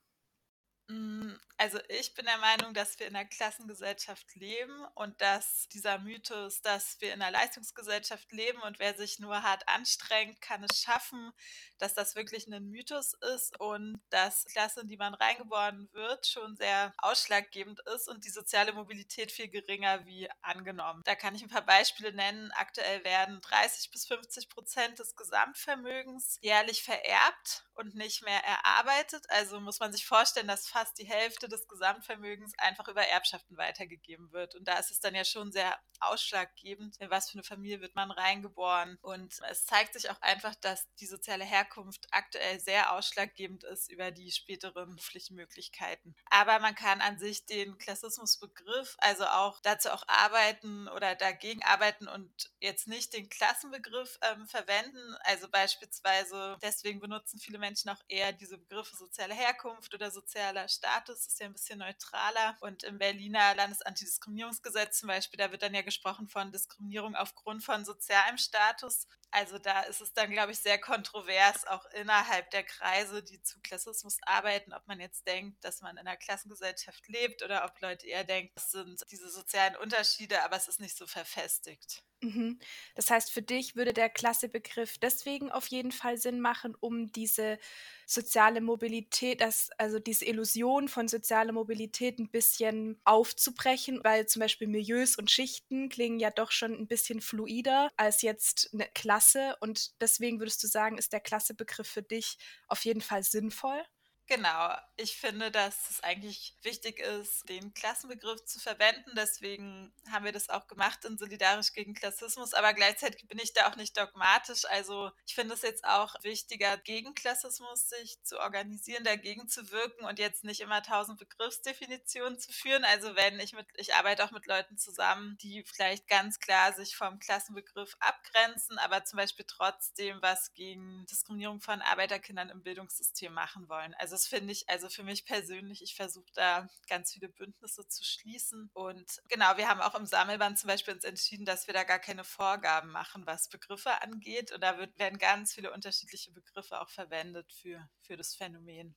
Mm, 0.87 1.35
also 1.57 1.79
ich 1.87 2.13
bin 2.13 2.25
der 2.25 2.39
Meinung, 2.39 2.73
dass 2.73 2.99
wir 2.99 3.07
in 3.07 3.15
einer 3.15 3.27
Klassengesellschaft 3.29 4.35
leben 4.35 4.85
und 4.95 5.21
dass 5.21 5.69
dieser 5.69 5.97
Mythos, 5.99 6.61
dass 6.61 6.99
wir 6.99 7.13
in 7.13 7.21
einer 7.21 7.31
Leistungsgesellschaft 7.31 8.29
leben 8.33 8.61
und 8.63 8.79
wer 8.79 8.93
sich 8.95 9.19
nur 9.19 9.43
hart 9.43 9.67
anstrengt, 9.69 10.41
kann 10.41 10.63
es 10.63 10.81
schaffen, 10.81 11.31
dass 11.77 11.93
das 11.93 12.15
wirklich 12.15 12.47
ein 12.47 12.69
Mythos 12.69 13.13
ist 13.33 13.57
und 13.61 14.01
dass 14.09 14.43
Klasse, 14.45 14.81
in 14.81 14.87
die 14.89 14.97
man 14.97 15.13
reingeboren 15.13 15.87
wird, 15.93 16.27
schon 16.27 16.57
sehr 16.57 16.93
ausschlaggebend 16.97 17.79
ist 17.95 18.09
und 18.09 18.25
die 18.25 18.29
soziale 18.29 18.73
Mobilität 18.73 19.31
viel 19.31 19.47
geringer 19.47 20.05
wie 20.05 20.29
angenommen. 20.41 21.01
Da 21.05 21.15
kann 21.15 21.35
ich 21.35 21.43
ein 21.43 21.49
paar 21.49 21.65
Beispiele 21.65 22.11
nennen. 22.11 22.51
Aktuell 22.53 23.05
werden 23.05 23.39
30 23.39 23.89
bis 23.89 24.05
50 24.07 24.49
Prozent 24.49 24.99
des 24.99 25.15
Gesamtvermögens 25.15 26.39
jährlich 26.41 26.83
vererbt 26.83 27.63
und 27.75 27.95
nicht 27.95 28.23
mehr 28.23 28.43
erarbeitet. 28.43 29.29
Also 29.29 29.61
muss 29.61 29.79
man 29.79 29.93
sich 29.93 30.05
vorstellen, 30.05 30.47
dass 30.47 30.67
fast 30.73 30.97
die 30.97 31.05
Hälfte 31.05 31.47
des 31.47 31.67
Gesamtvermögens 31.67 32.53
einfach 32.57 32.87
über 32.87 33.03
Erbschaften 33.03 33.57
weitergegeben 33.57 34.31
wird. 34.31 34.55
Und 34.55 34.67
da 34.67 34.79
ist 34.79 34.91
es 34.91 34.99
dann 34.99 35.13
ja 35.13 35.23
schon 35.23 35.51
sehr 35.51 35.79
ausschlaggebend, 35.99 36.97
in 36.99 37.09
was 37.09 37.29
für 37.29 37.35
eine 37.35 37.43
Familie 37.43 37.79
wird 37.79 37.95
man 37.95 38.11
reingeboren. 38.11 38.97
Und 39.01 39.39
es 39.49 39.65
zeigt 39.65 39.93
sich 39.93 40.09
auch 40.09 40.19
einfach, 40.21 40.55
dass 40.55 40.87
die 40.95 41.05
soziale 41.05 41.45
Herkunft 41.45 42.07
aktuell 42.11 42.59
sehr 42.59 42.93
ausschlaggebend 42.93 43.63
ist 43.63 43.91
über 43.91 44.11
die 44.11 44.31
späteren 44.31 44.97
Pflichtmöglichkeiten. 44.97 46.15
Aber 46.29 46.59
man 46.59 46.75
kann 46.75 47.01
an 47.01 47.19
sich 47.19 47.45
den 47.45 47.77
Klassismusbegriff 47.77 48.95
also 48.97 49.25
auch 49.25 49.61
dazu 49.61 49.89
auch 49.89 50.03
arbeiten 50.07 50.87
oder 50.87 51.15
dagegen 51.15 51.63
arbeiten 51.63 52.07
und 52.07 52.51
jetzt 52.59 52.87
nicht 52.87 53.13
den 53.13 53.29
Klassenbegriff 53.29 54.17
ähm, 54.21 54.47
verwenden. 54.47 55.15
Also 55.23 55.47
beispielsweise, 55.49 56.57
deswegen 56.61 56.99
benutzen 56.99 57.39
viele 57.39 57.59
Menschen 57.59 57.89
auch 57.89 58.01
eher 58.07 58.33
diese 58.33 58.57
Begriffe 58.57 58.95
soziale 58.95 59.35
Herkunft 59.35 59.93
oder 59.93 60.09
sozialer 60.09 60.62
Status, 60.67 61.27
ist 61.27 61.39
ja 61.39 61.47
ein 61.47 61.53
bisschen 61.53 61.79
neutraler. 61.79 62.57
Und 62.61 62.83
im 62.83 62.97
Berliner 62.97 63.55
Landesantidiskriminierungsgesetz 63.55 64.99
zum 64.99 65.07
Beispiel, 65.07 65.37
da 65.37 65.51
wird 65.51 65.61
dann 65.61 65.73
ja 65.73 65.81
gesprochen 65.81 66.27
von 66.27 66.51
Diskriminierung 66.51 67.15
aufgrund 67.15 67.63
von 67.63 67.85
sozialem 67.85 68.37
Status. 68.37 69.07
Also 69.33 69.57
da 69.57 69.81
ist 69.81 69.99
es 69.99 70.13
dann, 70.13 70.29
glaube 70.29 70.51
ich, 70.51 70.59
sehr 70.59 70.77
kontrovers, 70.77 71.65
auch 71.65 71.85
innerhalb 71.87 72.51
der 72.51 72.63
Kreise, 72.63 73.23
die 73.23 73.41
zu 73.41 73.59
Klassismus 73.61 74.19
arbeiten, 74.21 74.73
ob 74.73 74.87
man 74.87 74.99
jetzt 74.99 75.25
denkt, 75.27 75.63
dass 75.63 75.81
man 75.81 75.97
in 75.97 76.05
einer 76.07 76.17
Klassengesellschaft 76.17 77.07
lebt 77.07 77.41
oder 77.41 77.65
ob 77.65 77.81
Leute 77.81 78.05
eher 78.05 78.23
denken, 78.23 78.51
das 78.53 78.69
sind 78.69 79.01
diese 79.09 79.31
sozialen 79.31 79.75
Unterschiede, 79.77 80.43
aber 80.43 80.55
es 80.55 80.67
ist 80.67 80.79
nicht 80.79 80.95
so 80.95 81.07
verfestigt. 81.07 82.03
Mhm. 82.23 82.59
Das 82.95 83.09
heißt, 83.09 83.31
für 83.31 83.41
dich 83.41 83.75
würde 83.75 83.91
der 83.91 84.09
Klassebegriff 84.09 84.97
deswegen 84.97 85.51
auf 85.51 85.67
jeden 85.67 85.91
Fall 85.91 86.17
Sinn 86.17 86.39
machen, 86.39 86.75
um 86.79 87.11
diese 87.11 87.59
soziale 88.05 88.61
Mobilität, 88.61 89.41
das, 89.41 89.69
also 89.77 89.99
diese 89.99 90.25
Illusion 90.25 90.87
von 90.87 91.07
sozialer 91.07 91.51
Mobilität 91.51 92.19
ein 92.19 92.29
bisschen 92.29 92.99
aufzubrechen, 93.03 94.03
weil 94.03 94.27
zum 94.27 94.41
Beispiel 94.41 94.67
Milieus 94.67 95.17
und 95.17 95.31
Schichten 95.31 95.89
klingen 95.89 96.19
ja 96.19 96.29
doch 96.29 96.51
schon 96.51 96.73
ein 96.73 96.87
bisschen 96.87 97.19
fluider 97.21 97.89
als 97.97 98.21
jetzt 98.21 98.69
eine 98.73 98.87
Klasse. 98.93 99.22
Und 99.61 99.99
deswegen 100.01 100.39
würdest 100.39 100.63
du 100.63 100.67
sagen, 100.67 100.97
ist 100.97 101.13
der 101.13 101.19
Klassebegriff 101.21 101.87
für 101.87 102.03
dich 102.03 102.37
auf 102.67 102.85
jeden 102.85 103.01
Fall 103.01 103.23
sinnvoll? 103.23 103.81
Genau, 104.27 104.73
ich 104.95 105.17
finde, 105.17 105.51
dass 105.51 105.89
es 105.89 106.01
eigentlich 106.01 106.55
wichtig 106.61 106.99
ist, 106.99 107.47
den 107.49 107.73
Klassenbegriff 107.73 108.45
zu 108.45 108.57
verwenden. 108.57 109.11
Deswegen 109.17 109.93
haben 110.09 110.23
wir 110.23 110.31
das 110.31 110.49
auch 110.49 110.65
gemacht 110.67 111.03
in 111.03 111.17
Solidarisch 111.17 111.73
gegen 111.73 111.93
Klassismus. 111.93 112.53
Aber 112.53 112.73
gleichzeitig 112.73 113.27
bin 113.27 113.37
ich 113.37 113.51
da 113.53 113.69
auch 113.69 113.75
nicht 113.75 113.97
dogmatisch. 113.97 114.63
Also 114.69 115.11
ich 115.25 115.35
finde 115.35 115.55
es 115.55 115.61
jetzt 115.61 115.83
auch 115.83 116.15
wichtiger, 116.23 116.77
gegen 116.77 117.13
Klassismus 117.15 117.89
sich 117.89 118.23
zu 118.23 118.39
organisieren, 118.39 119.03
dagegen 119.03 119.49
zu 119.49 119.69
wirken 119.71 120.05
und 120.05 120.19
jetzt 120.19 120.45
nicht 120.45 120.61
immer 120.61 120.81
tausend 120.81 121.19
Begriffsdefinitionen 121.19 122.39
zu 122.39 122.53
führen. 122.53 122.85
Also 122.85 123.15
wenn 123.17 123.41
ich 123.41 123.51
mit, 123.51 123.67
ich 123.75 123.93
arbeite 123.95 124.23
auch 124.23 124.31
mit 124.31 124.45
Leuten 124.47 124.77
zusammen, 124.77 125.37
die 125.41 125.65
vielleicht 125.65 126.07
ganz 126.07 126.39
klar 126.39 126.71
sich 126.71 126.95
vom 126.95 127.19
Klassenbegriff 127.19 127.97
abgrenzen, 127.99 128.77
aber 128.77 129.03
zum 129.03 129.17
Beispiel 129.17 129.45
trotzdem 129.45 130.21
was 130.21 130.53
gegen 130.53 131.05
Diskriminierung 131.07 131.59
von 131.59 131.81
Arbeiterkindern 131.81 132.49
im 132.49 132.63
Bildungssystem 132.63 133.33
machen 133.33 133.67
wollen. 133.67 133.93
Also 133.95 134.12
das 134.13 134.27
finde 134.27 134.53
ich, 134.53 134.69
also 134.69 134.89
für 134.89 135.03
mich 135.03 135.25
persönlich, 135.25 135.81
ich 135.81 135.95
versuche 135.95 136.31
da 136.35 136.69
ganz 136.87 137.13
viele 137.13 137.29
Bündnisse 137.29 137.87
zu 137.87 138.03
schließen. 138.03 138.69
Und 138.73 139.21
genau, 139.29 139.57
wir 139.57 139.67
haben 139.67 139.81
auch 139.81 139.95
im 139.95 140.05
Sammelband 140.05 140.59
zum 140.59 140.67
Beispiel 140.67 140.93
uns 140.93 141.03
entschieden, 141.03 141.45
dass 141.45 141.67
wir 141.67 141.73
da 141.73 141.83
gar 141.83 141.99
keine 141.99 142.23
Vorgaben 142.23 142.91
machen, 142.91 143.25
was 143.25 143.49
Begriffe 143.49 144.01
angeht. 144.01 144.51
Und 144.51 144.61
da 144.61 144.77
wird, 144.77 144.97
werden 144.99 145.17
ganz 145.17 145.53
viele 145.53 145.73
unterschiedliche 145.73 146.31
Begriffe 146.31 146.79
auch 146.79 146.89
verwendet 146.89 147.51
für, 147.51 147.89
für 148.01 148.15
das 148.15 148.35
Phänomen. 148.35 148.95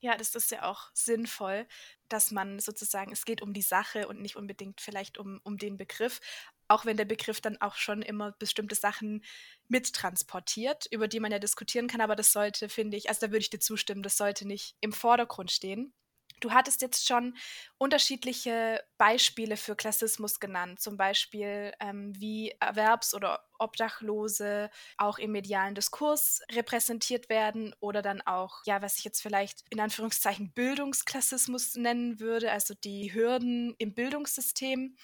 Ja, 0.00 0.16
das 0.18 0.34
ist 0.34 0.50
ja 0.50 0.64
auch 0.64 0.90
sinnvoll, 0.92 1.66
dass 2.10 2.30
man 2.30 2.60
sozusagen, 2.60 3.10
es 3.10 3.24
geht 3.24 3.40
um 3.40 3.54
die 3.54 3.62
Sache 3.62 4.06
und 4.06 4.20
nicht 4.20 4.36
unbedingt 4.36 4.82
vielleicht 4.82 5.16
um, 5.16 5.40
um 5.44 5.56
den 5.56 5.78
Begriff, 5.78 6.20
auch 6.68 6.84
wenn 6.84 6.96
der 6.96 7.04
Begriff 7.04 7.40
dann 7.40 7.60
auch 7.60 7.76
schon 7.76 8.02
immer 8.02 8.32
bestimmte 8.38 8.74
Sachen 8.74 9.24
mittransportiert, 9.68 10.86
über 10.90 11.08
die 11.08 11.20
man 11.20 11.32
ja 11.32 11.38
diskutieren 11.38 11.88
kann, 11.88 12.00
aber 12.00 12.16
das 12.16 12.32
sollte, 12.32 12.68
finde 12.68 12.96
ich, 12.96 13.08
also 13.08 13.26
da 13.26 13.32
würde 13.32 13.40
ich 13.40 13.50
dir 13.50 13.60
zustimmen, 13.60 14.02
das 14.02 14.16
sollte 14.16 14.46
nicht 14.46 14.76
im 14.80 14.92
Vordergrund 14.92 15.50
stehen. 15.50 15.92
Du 16.40 16.52
hattest 16.52 16.82
jetzt 16.82 17.06
schon 17.06 17.36
unterschiedliche 17.78 18.82
Beispiele 18.98 19.56
für 19.56 19.76
Klassismus 19.76 20.40
genannt, 20.40 20.80
zum 20.80 20.96
Beispiel 20.96 21.72
ähm, 21.80 22.12
wie 22.18 22.54
Erwerbs- 22.60 23.14
oder 23.14 23.44
Obdachlose 23.58 24.68
auch 24.98 25.18
im 25.18 25.32
medialen 25.32 25.74
Diskurs 25.74 26.42
repräsentiert 26.52 27.28
werden 27.28 27.74
oder 27.80 28.02
dann 28.02 28.20
auch, 28.20 28.60
ja, 28.66 28.82
was 28.82 28.98
ich 28.98 29.04
jetzt 29.04 29.22
vielleicht 29.22 29.64
in 29.70 29.80
Anführungszeichen 29.80 30.52
Bildungsklassismus 30.52 31.76
nennen 31.76 32.20
würde, 32.20 32.50
also 32.52 32.74
die 32.74 33.14
Hürden 33.14 33.74
im 33.78 33.94
Bildungssystem. 33.94 34.96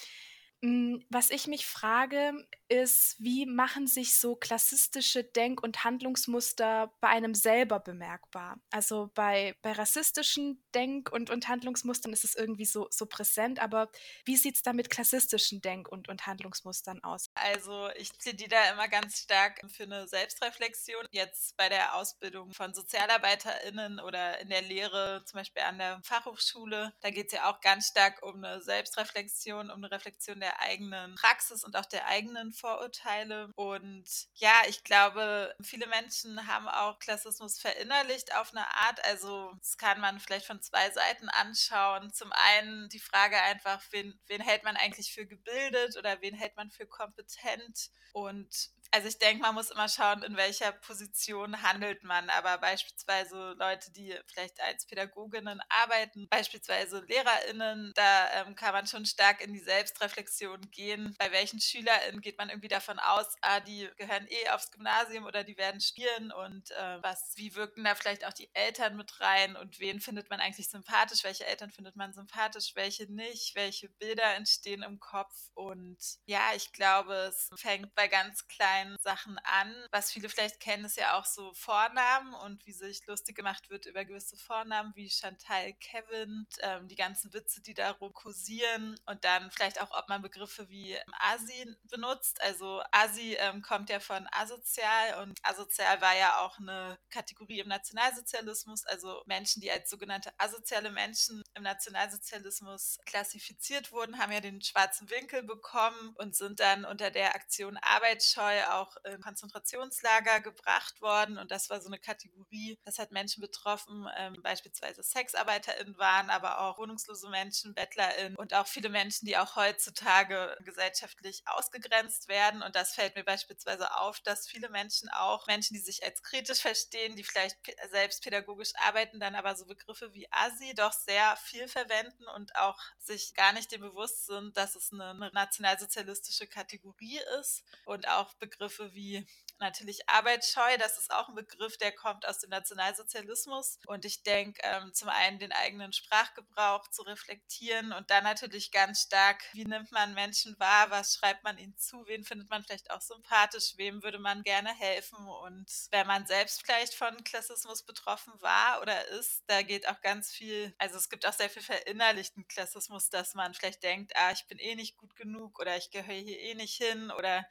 Hm, 0.62 1.02
was 1.08 1.30
ich 1.30 1.46
mich 1.46 1.64
frage, 1.66 2.32
ist, 2.68 3.16
wie 3.18 3.46
machen 3.46 3.86
sich 3.86 4.14
so 4.18 4.36
klassistische 4.36 5.24
Denk 5.24 5.62
und 5.62 5.84
Handlungsmuster 5.84 6.92
bei 7.00 7.08
einem 7.08 7.34
selber 7.34 7.80
bemerkbar? 7.80 8.60
Also, 8.70 9.10
bei 9.14 9.56
bei 9.62 9.72
rassistischen 9.72 10.62
Denk 10.74 11.10
und 11.10 11.30
und 11.30 11.48
Handlungsmustern 11.48 12.12
ist 12.12 12.24
es 12.24 12.34
irgendwie 12.34 12.66
so 12.66 12.88
so 12.90 13.06
präsent, 13.06 13.58
aber 13.58 13.90
wie 14.26 14.36
sieht's 14.36 14.60
da 14.62 14.74
mit 14.74 14.90
klassistischen 14.90 15.62
Denk 15.62 15.88
und 15.88 16.08
und 16.10 16.26
Handlungsmustern 16.26 17.02
aus? 17.02 17.28
Also, 17.36 17.88
ich 17.96 18.12
plädiere 18.18 18.68
immer 18.72 18.88
ganz 18.88 19.18
stark 19.20 19.60
für 19.70 19.86
'ne 19.86 20.06
Selbstreflexion. 20.08 21.06
Jetzt 21.12 21.56
bei 21.56 21.68
der 21.68 21.94
Ausbildung 21.94 22.52
von 22.52 22.74
SozialarbeiterInnen 22.74 24.00
oder 24.00 24.40
in 24.40 24.48
der 24.48 24.62
Lehre, 24.62 25.22
zum 25.24 25.38
Beispiel 25.38 25.62
an 25.62 25.78
der 25.78 26.00
Fachhochschule, 26.02 26.92
da 27.00 27.10
geht's 27.10 27.32
ja 27.32 27.48
auch 27.50 27.60
ganz 27.60 27.86
stark 27.88 28.22
um 28.22 28.40
'ne 28.40 28.60
Selbstreflexion, 28.60 29.70
um 29.70 29.80
'ne 29.80 29.90
Reflexion 29.90 30.40
der 30.40 30.49
eigenen 30.60 31.14
Praxis 31.14 31.62
und 31.64 31.76
auch 31.76 31.86
der 31.86 32.06
eigenen 32.06 32.52
Vorurteile. 32.52 33.52
Und 33.54 34.04
ja, 34.34 34.52
ich 34.68 34.82
glaube, 34.82 35.54
viele 35.62 35.86
Menschen 35.86 36.46
haben 36.46 36.66
auch 36.68 36.98
Klassismus 36.98 37.60
verinnerlicht 37.60 38.34
auf 38.36 38.52
'ne 38.52 38.66
Art. 38.74 39.04
Also, 39.04 39.52
das 39.60 39.76
kann 39.78 40.00
man 40.00 40.18
vielleicht 40.18 40.46
von 40.46 40.60
2 40.62 40.90
Seiten 40.90 41.28
anschauen. 41.28 42.12
Zum 42.12 42.32
einen 42.32 42.88
die 42.88 43.00
Frage 43.00 43.40
einfach, 43.42 43.82
wen 43.90 44.18
wen 44.26 44.40
hält 44.40 44.64
man 44.64 44.76
eigentlich 44.76 45.12
für 45.12 45.26
gebildet 45.26 45.96
oder 45.96 46.20
wen 46.20 46.34
hält 46.34 46.56
man 46.56 46.70
für 46.70 46.86
kompetent? 46.86 47.90
Und 48.12 48.70
also, 48.92 49.06
ich 49.08 49.18
denke, 49.18 49.42
man 49.42 49.54
muss 49.54 49.70
immer 49.70 49.88
schauen, 49.88 50.22
in 50.24 50.36
welcher 50.36 50.72
Position 50.72 51.62
handelt 51.62 52.02
man. 52.02 52.28
Aber 52.30 52.58
beispielsweise 52.58 53.54
Leute, 53.58 53.92
die 53.92 54.16
vielleicht 54.26 54.60
als 54.60 54.86
Pädagoginnen 54.86 55.60
arbeiten, 55.68 56.28
beispielsweise 56.28 57.04
LehrerInnen, 57.06 57.92
da, 57.94 58.42
ähm, 58.42 58.56
kann 58.56 58.72
man 58.72 58.86
schon 58.88 59.06
stark 59.06 59.40
in 59.42 59.52
die 59.52 59.60
Selbstreflexion 59.60 60.70
gehen. 60.72 61.14
Bei 61.18 61.30
welchen 61.30 61.60
SchülerInnen 61.60 62.20
geht 62.20 62.38
man 62.38 62.48
irgendwie 62.48 62.68
davon 62.68 62.98
aus, 62.98 63.26
ah, 63.42 63.60
die 63.60 63.88
gehören 63.96 64.26
eh 64.28 64.48
aufs 64.50 64.72
Gymnasium 64.72 65.24
oder 65.24 65.44
die 65.44 65.56
werden 65.56 65.80
studieren 65.80 66.32
und, 66.32 66.70
äh, 66.72 67.02
was 67.02 67.32
wie 67.36 67.54
wirken 67.54 67.84
da 67.84 67.94
vielleicht 67.94 68.24
auch 68.24 68.32
die 68.32 68.50
Eltern 68.54 68.96
mit 68.96 69.20
rein 69.20 69.56
und 69.56 69.78
wen 69.78 70.00
findet 70.00 70.30
man 70.30 70.40
eigentlich 70.40 70.68
sympathisch? 70.68 71.22
Welche 71.24 71.46
Eltern 71.46 71.70
findet 71.70 71.94
man 71.96 72.12
sympathisch, 72.12 72.72
welche 72.74 73.04
nicht? 73.12 73.54
Welche 73.54 73.88
Bilder 73.88 74.34
entstehen 74.34 74.82
im 74.82 74.98
Kopf? 74.98 75.34
Und 75.54 75.98
ja, 76.26 76.40
ich 76.56 76.72
glaube, 76.72 77.14
es 77.28 77.50
fängt 77.54 77.94
bei 77.94 78.08
ganz 78.08 78.48
kleinen 78.48 78.79
Sachen 79.00 79.38
an. 79.38 79.74
Was 79.90 80.12
viele 80.12 80.28
vielleicht 80.28 80.60
kennen, 80.60 80.84
ist 80.84 80.96
ja 80.96 81.18
auch 81.18 81.24
so 81.24 81.52
Vornamen 81.54 82.34
und 82.34 82.66
wie 82.66 82.72
sich 82.72 83.06
lustig 83.06 83.36
gemacht 83.36 83.70
wird 83.70 83.86
über 83.86 84.04
gewisse 84.04 84.36
Vornamen 84.36 84.92
wie 84.94 85.08
Chantal, 85.08 85.72
Kevin, 85.74 86.46
ähm, 86.60 86.88
die 86.88 86.96
ganzen 86.96 87.32
Witze, 87.32 87.62
die 87.62 87.74
darum 87.74 88.12
kursieren 88.12 88.98
und 89.06 89.24
dann 89.24 89.50
vielleicht 89.50 89.80
auch, 89.80 89.90
ob 89.96 90.08
man 90.08 90.22
Begriffe 90.22 90.68
wie 90.68 90.96
Asi 91.18 91.76
benutzt. 91.84 92.40
Also 92.42 92.82
Asi 92.92 93.34
ähm, 93.38 93.62
kommt 93.62 93.90
ja 93.90 94.00
von 94.00 94.26
asozial 94.32 95.22
und 95.22 95.38
asozial 95.42 96.00
war 96.00 96.16
ja 96.16 96.40
auch 96.40 96.58
eine 96.58 96.98
Kategorie 97.10 97.60
im 97.60 97.68
Nationalsozialismus, 97.68 98.84
also 98.86 99.22
Menschen, 99.26 99.60
die 99.60 99.70
als 99.70 99.90
sogenannte 99.90 100.32
asoziale 100.38 100.90
Menschen 100.90 101.42
im 101.54 101.62
Nationalsozialismus 101.62 102.98
klassifiziert 103.04 103.92
wurden, 103.92 104.18
haben 104.18 104.32
ja 104.32 104.40
den 104.40 104.62
schwarzen 104.62 105.10
Winkel 105.10 105.42
bekommen 105.42 106.14
und 106.16 106.36
sind 106.36 106.60
dann 106.60 106.84
unter 106.84 107.10
der 107.10 107.34
Aktion 107.34 107.76
Arbeitsscheu 107.78 108.62
auch 108.74 108.96
in 109.04 109.20
Konzentrationslager 109.20 110.40
gebracht 110.40 111.00
worden. 111.00 111.38
Und 111.38 111.50
das 111.50 111.70
war 111.70 111.80
so 111.80 111.88
eine 111.88 111.98
Kategorie, 111.98 112.78
das 112.84 112.98
hat 112.98 113.10
Menschen 113.10 113.40
betroffen, 113.40 114.08
ähm, 114.16 114.36
beispielsweise 114.42 115.02
SexarbeiterInnen 115.02 115.98
waren, 115.98 116.30
aber 116.30 116.60
auch 116.60 116.78
wohnungslose 116.78 117.28
Menschen, 117.28 117.74
BettlerInnen 117.74 118.36
und 118.36 118.54
auch 118.54 118.66
viele 118.66 118.88
Menschen, 118.88 119.26
die 119.26 119.36
auch 119.36 119.56
heutzutage 119.56 120.56
gesellschaftlich 120.64 121.42
ausgegrenzt 121.46 122.28
werden. 122.28 122.62
Und 122.62 122.76
das 122.76 122.94
fällt 122.94 123.16
mir 123.16 123.24
beispielsweise 123.24 123.94
auf, 123.96 124.20
dass 124.20 124.48
viele 124.48 124.68
Menschen 124.68 125.08
auch, 125.10 125.46
Menschen, 125.46 125.74
die 125.74 125.80
sich 125.80 126.04
als 126.04 126.22
kritisch 126.22 126.60
verstehen, 126.60 127.16
die 127.16 127.24
vielleicht 127.24 127.58
selbst 127.90 128.22
pädagogisch 128.22 128.72
arbeiten, 128.76 129.20
dann 129.20 129.34
aber 129.34 129.56
so 129.56 129.66
Begriffe 129.66 130.14
wie 130.14 130.28
Asi 130.30 130.74
doch 130.74 130.92
sehr 130.92 131.36
viel 131.36 131.68
verwenden 131.68 132.26
und 132.36 132.54
auch 132.56 132.78
sich 132.98 133.34
gar 133.34 133.52
nicht 133.52 133.72
dem 133.72 133.80
bewusst 133.80 134.26
sind, 134.26 134.56
dass 134.56 134.76
es 134.76 134.92
eine, 134.92 135.10
eine 135.10 135.30
nationalsozialistische 135.32 136.46
Kategorie 136.46 137.20
ist 137.40 137.64
und 137.84 138.08
auch 138.08 138.34
Begriffe 138.34 138.59
wie 138.92 139.26
natürlich 139.60 140.08
arbeitsscheu, 140.08 140.76
das 140.78 140.98
ist 140.98 141.12
auch 141.12 141.28
ein 141.28 141.34
Begriff, 141.34 141.76
der 141.76 141.92
kommt 141.92 142.26
aus 142.26 142.38
dem 142.38 142.50
Nationalsozialismus. 142.50 143.78
Und 143.86 144.04
ich 144.04 144.22
denke, 144.22 144.60
ähm, 144.64 144.92
zum 144.94 145.08
einen 145.08 145.38
den 145.38 145.52
eigenen 145.52 145.92
Sprachgebrauch 145.92 146.88
zu 146.88 147.02
reflektieren 147.02 147.92
und 147.92 148.10
dann 148.10 148.24
natürlich 148.24 148.72
ganz 148.72 149.02
stark, 149.02 149.42
wie 149.52 149.64
nimmt 149.64 149.92
man 149.92 150.14
Menschen 150.14 150.58
wahr, 150.58 150.90
was 150.90 151.14
schreibt 151.14 151.44
man 151.44 151.58
ihnen 151.58 151.76
zu, 151.76 152.04
wen 152.06 152.24
findet 152.24 152.48
man 152.50 152.62
vielleicht 152.62 152.90
auch 152.90 153.00
sympathisch, 153.00 153.74
wem 153.76 154.02
würde 154.02 154.18
man 154.18 154.42
gerne 154.42 154.74
helfen. 154.74 155.18
Und 155.26 155.70
wenn 155.90 156.06
man 156.06 156.26
selbst 156.26 156.62
vielleicht 156.64 156.94
von 156.94 157.22
Klassismus 157.24 157.82
betroffen 157.82 158.32
war 158.40 158.80
oder 158.80 159.08
ist, 159.08 159.44
da 159.46 159.62
geht 159.62 159.88
auch 159.88 160.00
ganz 160.00 160.30
viel, 160.30 160.74
also 160.78 160.96
es 160.96 161.10
gibt 161.10 161.26
auch 161.26 161.32
sehr 161.32 161.50
viel 161.50 161.62
verinnerlichten 161.62 162.48
Klassismus, 162.48 163.10
dass 163.10 163.34
man 163.34 163.54
vielleicht 163.54 163.82
denkt, 163.82 164.12
ah, 164.16 164.32
ich 164.32 164.46
bin 164.46 164.58
eh 164.58 164.74
nicht 164.74 164.96
gut 164.96 165.14
genug 165.16 165.60
oder 165.60 165.76
ich 165.76 165.90
gehöre 165.90 166.14
hier 166.14 166.40
eh 166.40 166.54
nicht 166.54 166.76
hin 166.76 167.10
oder 167.10 167.46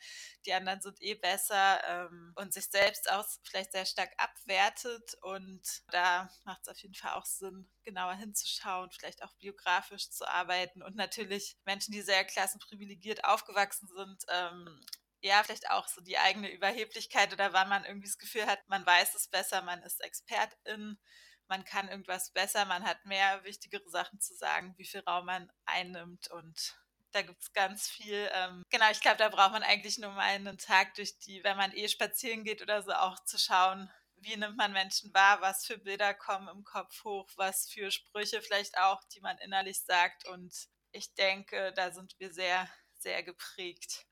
die 0.46 0.54
anderen 0.54 0.82
sind 0.82 0.99
eh 1.02 1.16
besser 1.16 1.82
ähm, 1.86 2.34
und 2.36 2.54
sich 2.54 2.70
selbst 2.70 3.12
auch 3.12 3.26
vielleicht 3.44 3.72
sehr 3.72 3.86
stark 3.86 4.12
abwertet. 4.18 5.16
Und 5.22 5.62
da 5.92 6.30
macht 6.44 6.62
es 6.64 6.68
auf 6.68 6.78
jeden 6.80 6.96
Fall 6.96 7.14
auch 7.14 7.26
Sinn, 7.26 7.70
genauer 7.84 8.16
hinzuschauen, 8.16 8.92
vielleicht 8.92 9.24
auch 9.24 9.34
biografisch 9.36 10.10
zu 10.10 10.28
arbeiten 10.28 10.82
und 10.84 10.96
natürlich 10.96 11.58
Menschen, 11.66 11.92
die 11.92 12.02
sehr 12.02 12.24
klassenprivilegiert 12.26 13.26
aufgewachsen 13.26 13.88
sind, 13.96 14.24
ähm, 14.30 14.82
ja, 15.22 15.44
vielleicht 15.44 15.70
auch 15.70 15.88
so 15.88 16.02
die 16.02 16.18
eigene 16.18 16.52
Überheblichkeit 16.52 17.34
oder 17.34 17.52
wann 17.54 17.70
man 17.70 17.84
irgendwie 17.86 18.08
das 18.08 18.18
Gefühl 18.18 18.46
hat, 18.46 18.60
man 18.70 18.86
weiß 18.86 19.16
es 19.16 19.28
besser, 19.28 19.62
man 19.62 19.82
ist 19.84 20.02
Expertin, 20.02 20.98
man 21.48 21.66
kann 21.66 21.90
irgendwas 21.90 22.32
besser, 22.32 22.66
man 22.66 22.84
hat 22.84 23.04
mehr 23.06 23.44
wichtigere 23.44 23.90
Sachen 23.90 24.20
zu 24.20 24.36
sagen, 24.36 24.76
wie 24.78 24.86
viel 24.86 25.02
Raum 25.02 25.26
man 25.26 25.52
einnimmt 25.66 26.30
und 26.32 26.80
da 27.12 27.22
gibt 27.22 27.42
es 27.42 27.54
ganz 27.54 27.88
viel. 27.90 28.30
Ähm, 28.34 28.64
genau, 28.70 28.90
ich 28.92 29.02
glaube, 29.02 29.18
da 29.18 29.30
braucht 29.30 29.52
man 29.52 29.64
eigentlich 29.64 29.98
nur 29.98 30.12
mal 30.12 30.22
einen 30.22 30.58
Tag 30.58 30.96
durch 30.96 31.18
die, 31.20 31.44
wenn 31.44 31.58
man 31.58 31.74
eh 31.74 31.88
spazieren 31.88 32.44
geht 32.44 32.62
oder 32.62 32.82
so, 32.82 32.92
auch 32.92 33.24
zu 33.24 33.38
schauen, 33.38 33.90
wie 34.18 34.36
nimmt 34.36 34.58
man 34.58 34.74
Menschen 34.74 35.14
wahr, 35.14 35.42
was 35.42 35.66
für 35.66 35.78
Bilder 35.78 36.14
kommen 36.14 36.48
im 36.50 36.64
Kopf 36.64 37.04
hoch, 37.04 37.30
was 37.36 37.70
für 37.70 37.92
Sprüche 37.92 38.42
vielleicht 38.42 38.78
auch, 38.78 39.02
die 39.14 39.22
man 39.22 39.38
innerlich 39.40 39.82
sagt. 39.82 40.28
Und 40.28 40.54
ich 40.92 41.14
denke, 41.14 41.74
da 41.76 41.92
sind 41.92 42.16
wir 42.20 42.34
sehr, 42.34 42.70
sehr 42.94 43.24
geprägt. 43.24 44.06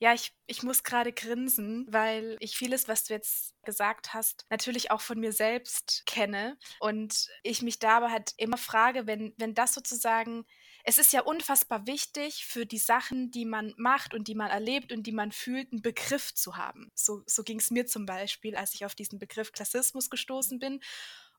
Ja, 0.00 0.14
ich, 0.14 0.32
ich 0.46 0.62
muss 0.62 0.84
gerade 0.84 1.12
grinsen, 1.12 1.84
weil 1.88 2.36
ich 2.38 2.56
vieles, 2.56 2.86
was 2.86 3.04
du 3.04 3.14
jetzt 3.14 3.60
gesagt 3.64 4.14
hast, 4.14 4.46
natürlich 4.48 4.92
auch 4.92 5.00
von 5.00 5.18
mir 5.18 5.32
selbst 5.32 6.04
kenne. 6.06 6.56
Und 6.78 7.26
ich 7.42 7.62
mich 7.62 7.80
da 7.80 7.96
aber 7.96 8.12
halt 8.12 8.32
immer 8.36 8.58
frage, 8.58 9.08
wenn, 9.08 9.34
wenn 9.38 9.54
das 9.54 9.74
sozusagen 9.74 10.46
es 10.84 10.98
ist 10.98 11.12
ja 11.12 11.22
unfassbar 11.22 11.86
wichtig 11.86 12.44
für 12.46 12.66
die 12.66 12.78
Sachen, 12.78 13.30
die 13.30 13.44
man 13.44 13.74
macht 13.76 14.14
und 14.14 14.28
die 14.28 14.34
man 14.34 14.50
erlebt 14.50 14.92
und 14.92 15.06
die 15.06 15.12
man 15.12 15.32
fühlt, 15.32 15.72
einen 15.72 15.82
Begriff 15.82 16.34
zu 16.34 16.56
haben. 16.56 16.90
So, 16.94 17.22
so 17.26 17.42
ging 17.42 17.58
es 17.58 17.70
mir 17.70 17.86
zum 17.86 18.06
Beispiel, 18.06 18.56
als 18.56 18.74
ich 18.74 18.84
auf 18.84 18.94
diesen 18.94 19.18
Begriff 19.18 19.52
Klassismus 19.52 20.10
gestoßen 20.10 20.58
bin 20.58 20.80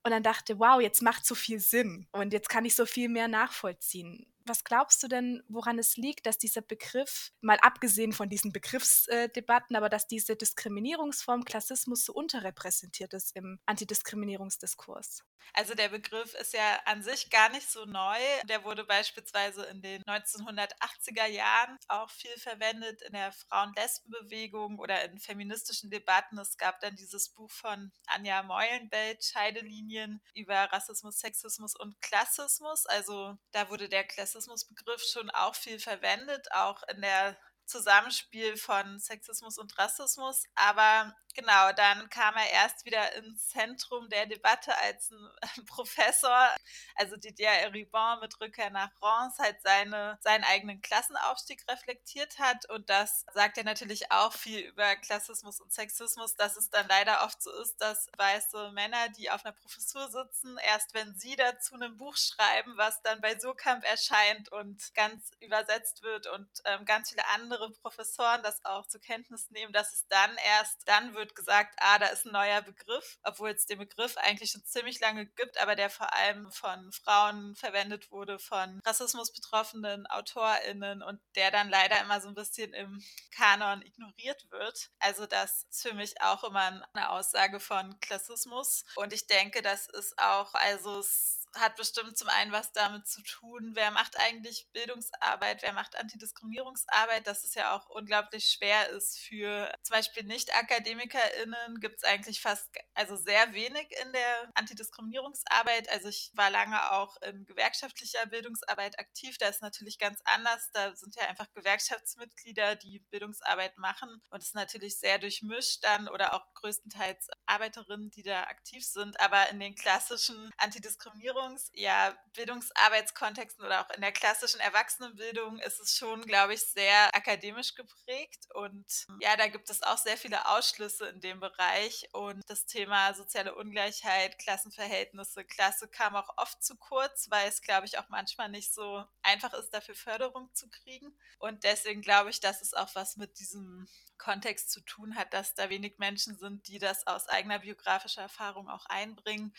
und 0.04 0.12
dann 0.12 0.24
dachte, 0.24 0.60
wow, 0.60 0.82
jetzt 0.82 1.02
macht 1.02 1.26
so 1.26 1.36
viel 1.36 1.60
Sinn 1.60 2.08
und 2.12 2.34
jetzt 2.34 2.50
kann 2.50 2.66
ich 2.66 2.76
so 2.76 2.86
viel 2.86 3.10
mehr 3.10 3.28
nachvollziehen. 3.28 4.26
Was 4.50 4.64
glaubst 4.64 5.04
du 5.04 5.08
denn, 5.08 5.44
woran 5.48 5.78
es 5.78 5.96
liegt, 5.96 6.26
dass 6.26 6.40
dieser 6.40 6.62
Begriff, 6.62 7.32
mal 7.40 7.60
abgesehen 7.62 8.14
von 8.14 8.30
diesen 8.30 8.52
Begriffsdebatten, 8.52 9.76
aber 9.76 9.90
dass 9.90 10.08
diese 10.08 10.36
Diskriminierungsform 10.36 11.46
Klassismus 11.46 12.04
so 12.04 12.14
unterrepräsentiert 12.14 13.14
ist 13.14 13.36
im 13.36 13.60
Antidiskriminierungsdiskurs? 13.68 15.24
Also 15.54 15.74
der 15.74 15.90
Begriff 15.90 16.34
ist 16.36 16.54
ja 16.54 16.80
an 16.86 17.04
sich 17.04 17.30
gar 17.30 17.50
nicht 17.50 17.70
so 17.70 17.86
neu. 17.86 18.18
Der 18.48 18.64
wurde 18.64 18.84
beispielsweise 18.86 19.66
in 19.66 19.82
den 19.82 20.02
1980er 20.04 21.26
Jahren 21.26 21.78
auch 21.88 22.10
viel 22.10 22.36
verwendet 22.38 23.02
in 23.04 23.14
der 23.14 23.32
Frauen-Lesben-Bewegung 23.32 24.80
oder 24.80 25.04
in 25.06 25.20
feministischen 25.20 25.90
Debatten. 25.90 26.38
Es 26.38 26.58
gab 26.58 26.80
dann 26.82 26.96
dieses 26.96 27.30
Buch 27.30 27.52
von 27.52 27.92
Anja 28.08 28.44
Meulenbelt, 28.44 29.24
Scheidelinien 29.24 30.22
über 30.34 30.56
Rassismus, 30.56 31.20
Sexismus 31.20 31.76
und 31.76 32.00
Klassismus. 32.02 32.86
Also 32.86 33.36
da 33.52 33.70
wurde 33.70 33.90
der 33.90 34.04
Klassismusbegriff 34.40 35.04
schon 35.04 35.30
auch 35.32 35.56
viel 35.56 35.80
verwendet, 35.80 36.48
auch 36.54 36.82
in 36.94 37.02
der 37.02 37.38
Zusammenspiel 37.66 38.56
von 38.56 38.98
Sexismus 39.00 39.58
und 39.58 39.78
Rassismus. 39.78 40.46
Aber 40.56 41.14
Genau, 41.40 41.72
dann 41.72 42.10
kam 42.10 42.36
er 42.36 42.52
erst 42.52 42.84
wieder 42.84 43.14
ins 43.14 43.48
Zentrum 43.48 44.10
der 44.10 44.26
Debatte 44.26 44.78
als 44.80 45.10
ein 45.10 45.66
Professor, 45.68 46.50
also 46.96 47.16
Didier 47.16 47.48
Eribon 47.48 48.20
mit 48.20 48.38
Rückkehr 48.42 48.70
nach 48.72 48.92
Reims 49.02 49.40
halt 49.40 49.56
seine, 49.62 50.18
seinen 50.22 50.44
eigenen 50.44 50.82
Klassenaufstieg 50.82 51.64
reflektiert 51.70 52.40
hat. 52.40 52.70
Und 52.70 52.90
das 52.90 53.26
sagt 53.34 53.58
er 53.58 53.64
natürlich 53.64 54.12
auch 54.12 54.34
viel 54.34 54.60
über 54.60 54.98
Klassismus 54.98 55.62
und 55.62 55.72
Sexismus, 55.72 56.36
dass 56.36 56.58
es 56.58 56.72
dann 56.72 56.90
leider 56.90 57.24
oft 57.24 57.42
so 57.42 57.52
ist, 57.62 57.78
dass 57.78 58.10
weiße 58.18 58.72
Männer, 58.74 59.08
die 59.18 59.32
auf 59.32 59.46
einer 59.46 59.56
Professur 59.56 60.10
sitzen, 60.10 60.58
erst 60.68 60.94
wenn 60.94 61.16
sie 61.16 61.38
dazu 61.38 61.76
ein 61.76 61.96
Buch 61.96 62.18
schreiben, 62.18 62.74
was 62.76 63.02
dann 63.04 63.22
bei 63.22 63.40
Surkamp 63.40 63.86
erscheint 63.86 64.52
und 64.52 64.94
ganz 64.94 65.32
übersetzt 65.40 66.04
wird 66.04 66.28
und 66.28 66.50
ähm, 66.66 66.84
ganz 66.84 67.12
viele 67.12 67.26
andere 67.30 67.72
Professoren 67.72 68.44
das 68.44 68.66
auch 68.66 68.86
zur 68.88 69.00
Kenntnis 69.00 69.50
nehmen, 69.52 69.72
dass 69.72 69.94
es 69.94 70.06
dann 70.10 70.36
erst, 70.58 70.86
dann 70.86 71.14
wird 71.14 71.29
wird 71.30 71.36
gesagt, 71.36 71.76
ah, 71.80 72.00
da 72.00 72.08
ist 72.08 72.26
ein 72.26 72.32
neuer 72.32 72.62
Begriff, 72.62 73.18
obwohl 73.24 73.52
es 73.52 73.66
den 73.66 73.80
Begriff 73.80 74.18
eigentlich 74.18 74.52
schon 74.52 74.64
ziemlich 74.66 75.00
lange 75.00 75.26
gibt, 75.28 75.60
aber 75.62 75.76
der 75.76 75.90
vor 75.90 76.14
allem 76.14 76.52
von 76.52 76.92
Frauen 76.92 77.56
verwendet 77.56 78.12
wurde, 78.12 78.40
von 78.40 78.80
Rassismus 78.86 79.32
betroffenen 79.32 80.08
AutorInnen 80.08 81.04
und 81.04 81.22
der 81.36 81.52
dann 81.52 81.70
leider 81.70 82.02
immer 82.02 82.20
so 82.22 82.28
ein 82.30 82.36
bisschen 82.36 82.74
im 82.74 83.04
Kanon 83.32 83.82
ignoriert 83.84 84.50
wird. 84.50 84.90
Also 85.00 85.26
das 85.26 85.64
ist 85.70 85.82
für 85.88 85.94
mich 85.94 86.22
auch 86.22 86.44
immer 86.44 86.84
eine 86.94 87.10
Aussage 87.10 87.60
von 87.60 88.00
Klassismus. 88.00 88.86
Und 88.96 89.14
ich 89.14 89.28
denke, 89.28 89.62
das 89.62 89.88
ist 89.88 90.18
auch, 90.18 90.54
also 90.54 91.00
es 91.00 91.39
hat 91.56 91.76
bestimmt 91.76 92.18
zum 92.18 92.30
einen 92.30 92.52
was 92.52 92.72
damit 92.72 93.08
zu 93.08 93.22
tun, 93.24 93.72
wer 93.74 93.92
macht 93.92 94.20
eigentlich 94.20 94.68
Bildungsarbeit, 94.72 95.62
wer 95.64 95.74
macht 95.74 95.98
Antidiskriminierungsarbeit, 95.98 97.26
dass 97.26 97.44
es 97.44 97.56
ja 97.56 97.76
auch 97.76 97.90
unglaublich 97.90 98.46
schwer 98.46 98.90
ist 98.90 99.20
für 99.20 99.74
zum 99.82 99.96
Beispiel 99.96 100.24
Nicht-AkademikerInnen. 100.24 101.80
Gibt 101.80 101.98
es 101.98 102.04
eigentlich 102.04 102.42
fast, 102.42 102.70
also 102.94 103.16
sehr 103.16 103.54
wenig 103.54 103.90
in 104.04 104.12
der 104.14 104.52
Antidiskriminierungsarbeit. 104.54 105.90
Also 105.90 106.10
ich 106.10 106.32
war 106.34 106.50
lange 106.50 106.92
auch 106.92 107.18
in 107.22 107.46
gewerkschaftlicher 107.46 108.26
Bildungsarbeit 108.28 109.00
aktiv, 109.00 109.38
da 109.38 109.48
ist 109.48 109.62
natürlich 109.62 109.98
ganz 109.98 110.22
anders, 110.26 110.70
da 110.74 110.96
sind 110.96 111.16
ja 111.16 111.28
einfach 111.28 111.52
Gewerkschaftsmitglieder, 111.54 112.76
die 112.76 113.00
Bildungsarbeit 113.10 113.78
machen. 113.78 114.22
Und 114.30 114.42
es 114.42 114.50
ist 114.50 114.56
natürlich 114.56 115.00
sehr 115.00 115.18
durchmischt 115.18 115.84
dann 115.84 116.08
oder 116.10 116.34
auch 116.34 116.46
größtenteils 116.54 117.30
Arbeiterinnen, 117.46 118.12
die 118.12 118.24
da 118.24 118.44
aktiv 118.44 118.86
sind, 118.86 119.20
aber 119.20 119.50
in 119.50 119.60
den 119.60 119.76
klassischen 119.76 120.52
Antidiskriminierungsarbeiten 120.58 121.39
Bildungs-, 121.40 121.72
ja, 121.74 122.18
Bildungsarbeitskontexten 122.34 123.66
oder 123.66 123.82
auch 123.82 123.90
in 123.96 124.02
der 124.02 124.12
klassischen 124.12 124.60
Erwachsenenbildung 124.60 125.60
ist 125.60 125.80
es 125.80 125.96
schon, 125.96 126.22
glaube 126.24 126.54
ich, 126.54 126.62
sehr 126.62 127.16
akademisch 127.16 127.76
geprägt. 127.76 128.48
Und 128.54 129.08
ja, 129.20 129.36
da 129.38 129.48
gibt 129.48 129.70
es 129.70 129.84
auch 129.84 129.98
sehr 129.98 130.18
viele 130.18 130.48
Ausschlüsse 130.50 131.08
in 131.08 131.22
dem 131.22 131.40
Bereich. 131.40 132.10
Und 132.14 132.42
das 132.48 132.66
Thema 132.66 133.14
soziale 133.14 133.56
Ungleichheit, 133.56 134.38
Klassenverhältnisse, 134.40 135.44
Klasse 135.46 135.88
kam 135.88 136.16
auch 136.16 136.38
oft 136.38 136.64
zu 136.64 136.76
kurz, 136.76 137.30
weil 137.30 137.48
es, 137.48 137.62
glaube 137.62 137.86
ich, 137.88 137.98
auch 137.98 138.10
manchmal 138.10 138.50
nicht 138.50 138.74
so 138.74 139.06
einfach 139.22 139.54
ist, 139.54 139.74
dafür 139.74 139.96
Förderung 139.96 140.54
zu 140.54 140.70
kriegen. 140.70 141.16
Und 141.40 141.64
deswegen 141.64 142.02
glaube 142.02 142.30
ich, 142.30 142.40
dass 142.40 142.62
es 142.62 142.74
auch 142.74 142.94
was 142.96 143.18
mit 143.18 143.40
diesem 143.40 143.88
Kontext 144.18 144.70
zu 144.72 144.82
tun 144.82 145.16
hat, 145.16 145.34
dass 145.34 145.56
da 145.56 145.70
wenig 145.70 145.98
Menschen 145.98 146.38
sind, 146.38 146.68
die 146.68 146.78
das 146.78 147.08
aus 147.08 147.28
eigener 147.28 147.60
biografischer 147.60 148.22
Erfahrung 148.22 148.70
auch 148.70 148.86
einbringen 148.88 149.54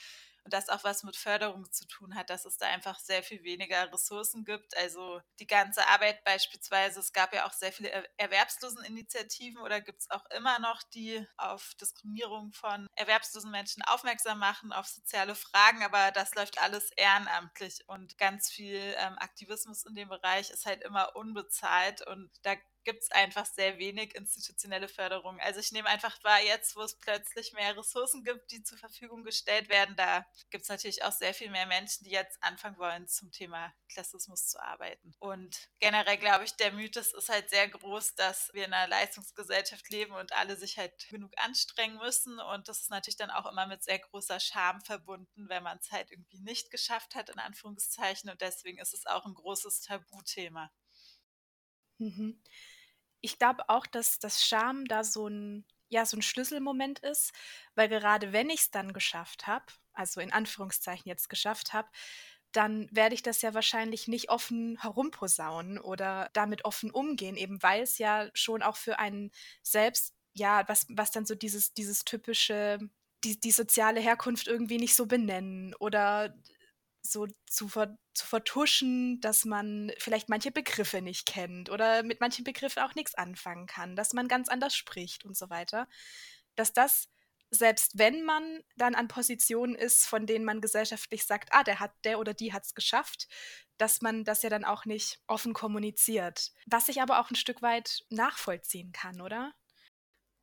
das 0.50 0.69
auch 0.69 0.85
was 0.85 1.02
mit 1.02 1.16
Förderung 1.16 1.71
zu 1.73 1.87
tun 1.87 2.14
hat, 2.14 2.30
dass 2.30 2.45
es 2.45 2.57
da 2.57 2.66
einfach 2.66 2.99
sehr 2.99 3.23
viel 3.23 3.42
weniger 3.42 3.92
Ressourcen 3.92 4.45
gibt. 4.45 4.76
Also 4.76 5.21
die 5.38 5.47
ganze 5.47 5.87
Arbeit 5.88 6.23
beispielsweise, 6.25 7.00
es 7.00 7.12
gab 7.12 7.35
ja 7.35 7.47
auch 7.47 7.52
sehr 7.52 7.73
viele 7.73 7.90
Erwerbsloseninitiativen 8.16 9.61
oder 9.62 9.80
gibt 9.80 10.00
es 10.00 10.11
auch 10.11 10.25
immer 10.37 10.59
noch, 10.59 10.83
die 10.95 11.26
auf 11.37 11.73
Diskriminierung 11.80 12.52
von 12.52 12.87
erwerbslosen 12.97 13.50
Menschen 13.50 13.83
aufmerksam 13.83 14.38
machen, 14.38 14.73
auf 14.73 14.87
soziale 14.87 15.35
Fragen, 15.35 15.83
aber 15.83 16.11
das 16.12 16.35
läuft 16.35 16.61
alles 16.61 16.90
ehrenamtlich 16.97 17.85
und 17.87 18.19
ganz 18.19 18.50
viel 18.50 18.95
ähm, 18.99 19.16
Aktivismus 19.19 19.85
in 19.85 19.95
dem 19.95 20.09
Bereich 20.09 20.50
ist 20.50 20.66
halt 20.66 20.83
immer 20.83 21.16
unbezahlt 21.16 22.07
und 22.07 22.30
da 22.42 22.54
gibt 22.85 23.03
es 23.03 23.11
einfach 23.11 23.47
sehr 23.47 23.79
wenig 23.79 24.15
institutionelle 24.15 24.89
Förderung. 24.89 25.39
Also 25.41 25.61
ich 25.61 25.73
nehme 25.73 25.89
einfach 25.89 26.23
wahr, 26.25 26.41
jetzt, 26.43 26.77
wo 26.77 26.83
es 26.83 26.99
plötzlich 26.99 27.53
mehr 27.53 27.77
Ressourcen 27.77 28.25
gibt, 28.25 28.51
die 28.51 28.63
zur 28.63 28.79
Verfügung 28.79 29.25
gestellt 29.25 29.69
werden, 29.69 29.97
da 29.97 30.27
gibt 30.51 30.63
es 30.63 30.69
natürlich 30.69 31.03
auch 31.05 31.13
sehr 31.13 31.35
viel 31.35 31.51
mehr 31.51 31.67
Menschen, 31.67 32.05
die 32.05 32.11
jetzt 32.11 32.43
anfangen 32.43 32.79
wollen, 32.79 33.07
zum 33.09 33.31
Thema 33.33 33.73
Klassismus 33.89 34.47
zu 34.49 34.61
arbeiten. 34.63 35.15
Und 35.19 35.69
generell 35.79 36.17
glaube 36.19 36.45
ich, 36.45 36.57
der 36.57 36.73
Mythos 36.73 37.13
ist 37.13 37.29
halt 37.29 37.51
sehr 37.51 37.69
groß, 37.69 38.15
dass 38.15 38.51
wir 38.55 38.65
in 38.65 38.73
einer 38.73 38.89
Leistungsgesellschaft 38.89 39.89
leben 39.91 40.15
und 40.15 40.33
alle 40.33 40.57
sich 40.57 40.79
halt 40.79 41.09
genug 41.09 41.33
anstrengen 41.39 41.99
müssen. 41.99 42.39
Und 42.39 42.69
das 42.69 42.81
ist 42.83 42.91
natürlich 42.91 43.17
dann 43.17 43.31
auch 43.31 43.51
immer 43.51 43.67
mit 43.67 43.83
sehr 43.83 43.99
großer 43.99 44.41
Scham 44.41 44.81
verbunden, 44.81 45.49
wenn 45.49 45.63
man 45.63 45.79
es 45.79 45.91
halt 45.93 46.11
irgendwie 46.11 46.41
nicht 46.41 46.71
geschafft 46.71 47.15
hat, 47.15 47.29
in 47.31 47.39
Anführungszeichen. 47.39 48.31
Und 48.31 48.41
deswegen 48.41 48.79
ist 48.79 48.95
es 48.95 49.07
auch 49.07 49.27
ein 49.27 49.35
großes 49.35 49.81
Tabuthema. 49.83 50.71
Mhm. 52.01 52.41
Ich 53.21 53.39
glaube 53.39 53.69
auch, 53.69 53.87
dass 53.87 54.19
das 54.19 54.45
Scham 54.45 54.85
da 54.87 55.05
so 55.05 55.29
ein 55.29 55.65
ja, 55.91 56.07
so 56.07 56.17
ein 56.17 56.23
Schlüsselmoment 56.23 57.00
ist, 57.00 57.33
weil 57.75 57.89
gerade 57.89 58.33
wenn 58.33 58.49
ich 58.49 58.61
es 58.61 58.71
dann 58.71 58.93
geschafft 58.93 59.47
habe, 59.49 59.65
also 59.93 60.21
in 60.21 60.33
Anführungszeichen 60.33 61.09
jetzt 61.09 61.29
geschafft 61.29 61.73
habe, 61.73 61.89
dann 62.53 62.89
werde 62.93 63.15
ich 63.15 63.23
das 63.23 63.43
ja 63.43 63.55
wahrscheinlich 63.55 64.09
nicht 64.09 64.31
offen 64.31 64.79
herumposaunen 64.81 65.79
oder 65.79 66.31
damit 66.33 66.64
offen 66.64 66.90
umgehen, 66.90 67.37
eben 67.37 67.62
weil 67.62 67.83
es 67.83 67.99
ja 67.99 68.29
schon 68.35 68.62
auch 68.62 68.77
für 68.77 68.99
einen 68.99 69.31
selbst, 69.62 70.14
ja, 70.33 70.64
was, 70.68 70.87
was 70.90 71.11
dann 71.11 71.27
so 71.27 71.35
dieses, 71.35 71.75
dieses 71.75 72.05
typische, 72.05 72.79
die, 73.25 73.38
die 73.38 73.53
soziale 73.53 74.01
Herkunft 74.01 74.49
irgendwie 74.49 74.79
nicht 74.79 74.94
so 74.94 75.07
benennen 75.07 75.75
oder 75.77 76.35
so 77.03 77.27
zu, 77.47 77.69
ver 77.69 77.97
zu 78.15 78.27
vertuschen, 78.27 79.21
dass 79.21 79.45
man 79.45 79.93
vielleicht 79.99 80.29
manche 80.29 80.51
Begriffe 80.51 81.01
nicht 81.01 81.27
kennt 81.27 81.71
oder 81.71 82.03
mit 82.03 82.21
manchen 82.21 82.45
Begriffen 82.45 82.83
auch 82.83 82.95
nichts 82.95 83.15
anfangen 83.15 83.67
kann, 83.67 83.97
dass 83.97 84.13
man 84.13 84.29
ganz 84.29 84.49
anders 84.49 84.75
spricht 84.75 85.25
und 85.25 85.37
so 85.37 85.51
weiter. 85.51 85.89
Dass 86.57 86.73
das, 86.73 87.09
selbst 87.51 87.99
wenn 87.99 88.25
man 88.25 88.63
dann 88.77 88.95
an 88.95 89.09
Positionen 89.09 89.75
ist, 89.75 90.07
von 90.07 90.27
denen 90.27 90.45
man 90.45 90.61
gesellschaftlich 90.61 91.25
sagt, 91.25 91.53
ah, 91.53 91.65
der 91.65 91.81
hat, 91.81 91.93
der 92.05 92.19
oder 92.19 92.35
die 92.35 92.53
hat 92.53 92.65
es 92.65 92.75
geschafft, 92.75 93.29
dass 93.79 94.03
man 94.03 94.25
das 94.25 94.43
ja 94.43 94.51
dann 94.51 94.65
auch 94.65 94.85
nicht 94.85 95.21
offen 95.27 95.55
kommuniziert. 95.55 96.53
Was 96.67 96.89
ich 96.89 97.01
aber 97.01 97.21
auch 97.21 97.31
ein 97.31 97.37
Stück 97.37 97.63
weit 97.63 98.05
nachvollziehen 98.11 98.93
kann, 98.93 99.21
oder? 99.21 99.55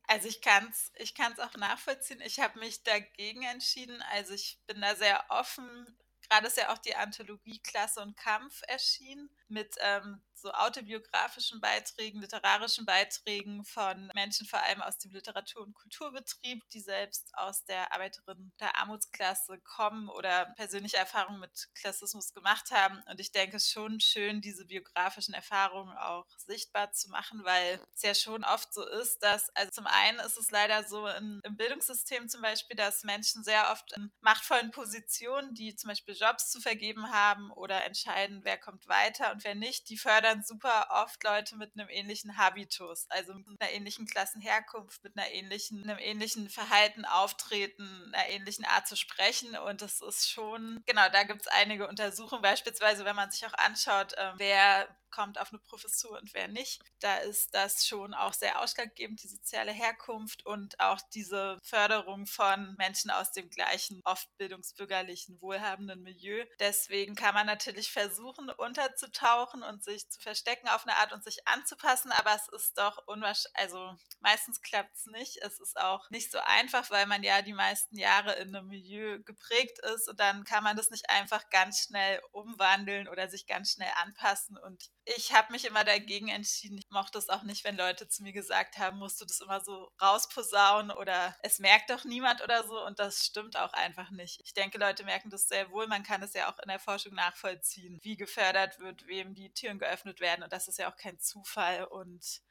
Also 0.08 0.26
ich 0.26 0.40
kann 0.40 0.66
es 0.70 0.90
ich 0.96 1.14
kann's 1.14 1.38
auch 1.38 1.54
nachvollziehen. 1.54 2.20
Ich 2.22 2.40
habe 2.40 2.58
mich 2.58 2.82
dagegen 2.82 3.42
entschieden. 3.42 4.02
Also 4.10 4.32
ich 4.32 4.58
bin 4.66 4.80
da 4.80 4.96
sehr 4.96 5.22
offen 5.28 5.86
gerade 6.22 6.46
ist 6.46 6.56
ja 6.56 6.72
auch 6.72 6.78
die 6.78 6.94
Anthologie 6.94 7.60
Klasse 7.60 8.00
und 8.00 8.16
Kampf 8.16 8.62
erschienen 8.66 9.30
mit 9.48 9.74
ähm, 9.80 10.20
so 10.40 10.52
autobiografischen 10.52 11.60
Beiträgen, 11.60 12.20
literarischen 12.20 12.84
Beiträgen 12.84 13.64
von 13.64 14.10
Menschen 14.14 14.46
vor 14.46 14.62
allem 14.62 14.82
aus 14.82 14.98
dem 14.98 15.12
Literatur- 15.12 15.62
und 15.62 15.74
Kulturbetrieb, 15.74 16.68
die 16.70 16.80
selbst 16.80 17.30
aus 17.34 17.64
der 17.64 17.92
Arbeiterin 17.92 18.52
der 18.60 18.76
Armutsklasse 18.76 19.58
kommen 19.60 20.08
oder 20.08 20.46
persönliche 20.56 20.96
Erfahrungen 20.96 21.40
mit 21.40 21.68
Klassismus 21.74 22.32
gemacht 22.32 22.70
haben. 22.70 23.02
Und 23.10 23.20
ich 23.20 23.32
denke 23.32 23.56
es 23.56 23.64
ist 23.64 23.72
schon 23.72 24.00
schön, 24.00 24.40
diese 24.40 24.64
biografischen 24.64 25.34
Erfahrungen 25.34 25.96
auch 25.96 26.26
sichtbar 26.38 26.92
zu 26.92 27.10
machen, 27.10 27.44
weil 27.44 27.80
es 27.94 28.02
ja 28.02 28.14
schon 28.14 28.44
oft 28.44 28.72
so 28.72 28.86
ist, 28.86 29.22
dass, 29.22 29.50
also 29.50 29.70
zum 29.70 29.86
einen 29.86 30.18
ist 30.20 30.38
es 30.38 30.50
leider 30.50 30.84
so 30.84 31.06
in, 31.06 31.40
im 31.44 31.56
Bildungssystem 31.56 32.28
zum 32.28 32.42
Beispiel, 32.42 32.76
dass 32.76 33.04
Menschen 33.04 33.42
sehr 33.44 33.70
oft 33.72 33.92
in 33.92 34.10
machtvollen 34.20 34.70
Positionen, 34.70 35.54
die 35.54 35.74
zum 35.74 35.88
Beispiel 35.88 36.14
Jobs 36.14 36.50
zu 36.50 36.60
vergeben 36.60 37.10
haben 37.10 37.50
oder 37.50 37.84
entscheiden, 37.84 38.40
wer 38.44 38.58
kommt 38.58 38.88
weiter 38.88 39.32
und 39.32 39.44
wer 39.44 39.54
nicht, 39.54 39.88
die 39.88 39.98
fördern 39.98 40.27
dann 40.28 40.42
super 40.42 40.88
oft 40.90 41.22
Leute 41.24 41.56
mit 41.56 41.72
einem 41.74 41.88
ähnlichen 41.88 42.36
Habitus, 42.36 43.06
also 43.08 43.34
mit 43.34 43.60
einer 43.60 43.70
ähnlichen 43.72 44.06
Klassenherkunft, 44.06 45.02
mit 45.02 45.16
einer 45.16 45.30
ähnlichen, 45.30 45.82
einem 45.82 45.98
ähnlichen 45.98 46.48
Verhalten, 46.48 47.04
Auftreten, 47.04 48.12
einer 48.12 48.28
ähnlichen 48.28 48.64
Art 48.64 48.86
zu 48.86 48.96
sprechen. 48.96 49.56
Und 49.56 49.82
das 49.82 50.00
ist 50.00 50.30
schon, 50.30 50.82
genau, 50.86 51.08
da 51.10 51.24
gibt 51.24 51.42
es 51.42 51.48
einige 51.48 51.88
Untersuchungen, 51.88 52.42
beispielsweise, 52.42 53.04
wenn 53.04 53.16
man 53.16 53.30
sich 53.30 53.46
auch 53.46 53.54
anschaut, 53.54 54.12
äh, 54.14 54.32
wer 54.36 54.88
kommt 55.10 55.38
auf 55.38 55.52
eine 55.52 55.60
Professur 55.60 56.18
und 56.18 56.32
wer 56.34 56.48
nicht. 56.48 56.82
Da 57.00 57.16
ist 57.18 57.54
das 57.54 57.86
schon 57.86 58.14
auch 58.14 58.32
sehr 58.32 58.60
ausschlaggebend, 58.60 59.22
die 59.22 59.28
soziale 59.28 59.72
Herkunft 59.72 60.44
und 60.46 60.78
auch 60.80 61.00
diese 61.14 61.58
Förderung 61.62 62.26
von 62.26 62.74
Menschen 62.78 63.10
aus 63.10 63.32
dem 63.32 63.50
gleichen, 63.50 64.00
oft 64.04 64.28
bildungsbürgerlichen, 64.38 65.40
wohlhabenden 65.40 66.02
Milieu. 66.02 66.44
Deswegen 66.58 67.14
kann 67.14 67.34
man 67.34 67.46
natürlich 67.46 67.90
versuchen, 67.90 68.50
unterzutauchen 68.50 69.62
und 69.62 69.84
sich 69.84 70.08
zu 70.10 70.20
verstecken 70.20 70.68
auf 70.68 70.86
eine 70.86 70.96
Art 70.96 71.12
und 71.12 71.24
sich 71.24 71.46
anzupassen, 71.46 72.12
aber 72.12 72.34
es 72.34 72.48
ist 72.48 72.78
doch 72.78 73.06
unwahrscheinlich, 73.06 73.28
also 73.54 73.96
meistens 74.20 74.60
klappt 74.62 74.94
es 74.96 75.06
nicht. 75.06 75.38
Es 75.42 75.60
ist 75.60 75.78
auch 75.78 76.08
nicht 76.10 76.30
so 76.30 76.38
einfach, 76.38 76.90
weil 76.90 77.06
man 77.06 77.22
ja 77.22 77.42
die 77.42 77.52
meisten 77.52 77.96
Jahre 77.96 78.34
in 78.34 78.54
einem 78.54 78.68
Milieu 78.68 79.20
geprägt 79.20 79.78
ist 79.94 80.08
und 80.08 80.18
dann 80.20 80.44
kann 80.44 80.64
man 80.64 80.76
das 80.76 80.90
nicht 80.90 81.10
einfach 81.10 81.48
ganz 81.50 81.80
schnell 81.80 82.20
umwandeln 82.32 83.08
oder 83.08 83.28
sich 83.28 83.46
ganz 83.46 83.72
schnell 83.72 83.90
anpassen 83.96 84.56
und 84.56 84.90
ich 85.16 85.32
habe 85.32 85.52
mich 85.52 85.64
immer 85.64 85.84
dagegen 85.84 86.28
entschieden. 86.28 86.78
Ich 86.78 86.90
mochte 86.90 87.18
es 87.18 87.28
auch 87.28 87.42
nicht, 87.42 87.64
wenn 87.64 87.76
Leute 87.76 88.08
zu 88.08 88.22
mir 88.22 88.32
gesagt 88.32 88.78
haben, 88.78 88.98
musst 88.98 89.20
du 89.20 89.24
das 89.24 89.40
immer 89.40 89.60
so 89.60 89.90
rausposaunen 90.00 90.90
oder 90.90 91.34
es 91.42 91.58
merkt 91.58 91.90
doch 91.90 92.04
niemand 92.04 92.42
oder 92.42 92.66
so. 92.66 92.84
Und 92.84 92.98
das 92.98 93.24
stimmt 93.24 93.56
auch 93.56 93.72
einfach 93.72 94.10
nicht. 94.10 94.40
Ich 94.44 94.54
denke, 94.54 94.78
Leute 94.78 95.04
merken 95.04 95.30
das 95.30 95.48
sehr 95.48 95.70
wohl. 95.70 95.86
Man 95.86 96.02
kann 96.02 96.22
es 96.22 96.34
ja 96.34 96.52
auch 96.52 96.58
in 96.58 96.68
der 96.68 96.78
Forschung 96.78 97.14
nachvollziehen, 97.14 97.98
wie 98.02 98.16
gefördert 98.16 98.78
wird, 98.80 99.06
wem 99.06 99.34
die 99.34 99.52
Türen 99.52 99.78
geöffnet 99.78 100.20
werden. 100.20 100.42
Und 100.42 100.52
das 100.52 100.68
ist 100.68 100.78
ja 100.78 100.90
auch 100.90 100.96
kein 100.96 101.18
Zufall. 101.18 101.84
Und 101.84 102.42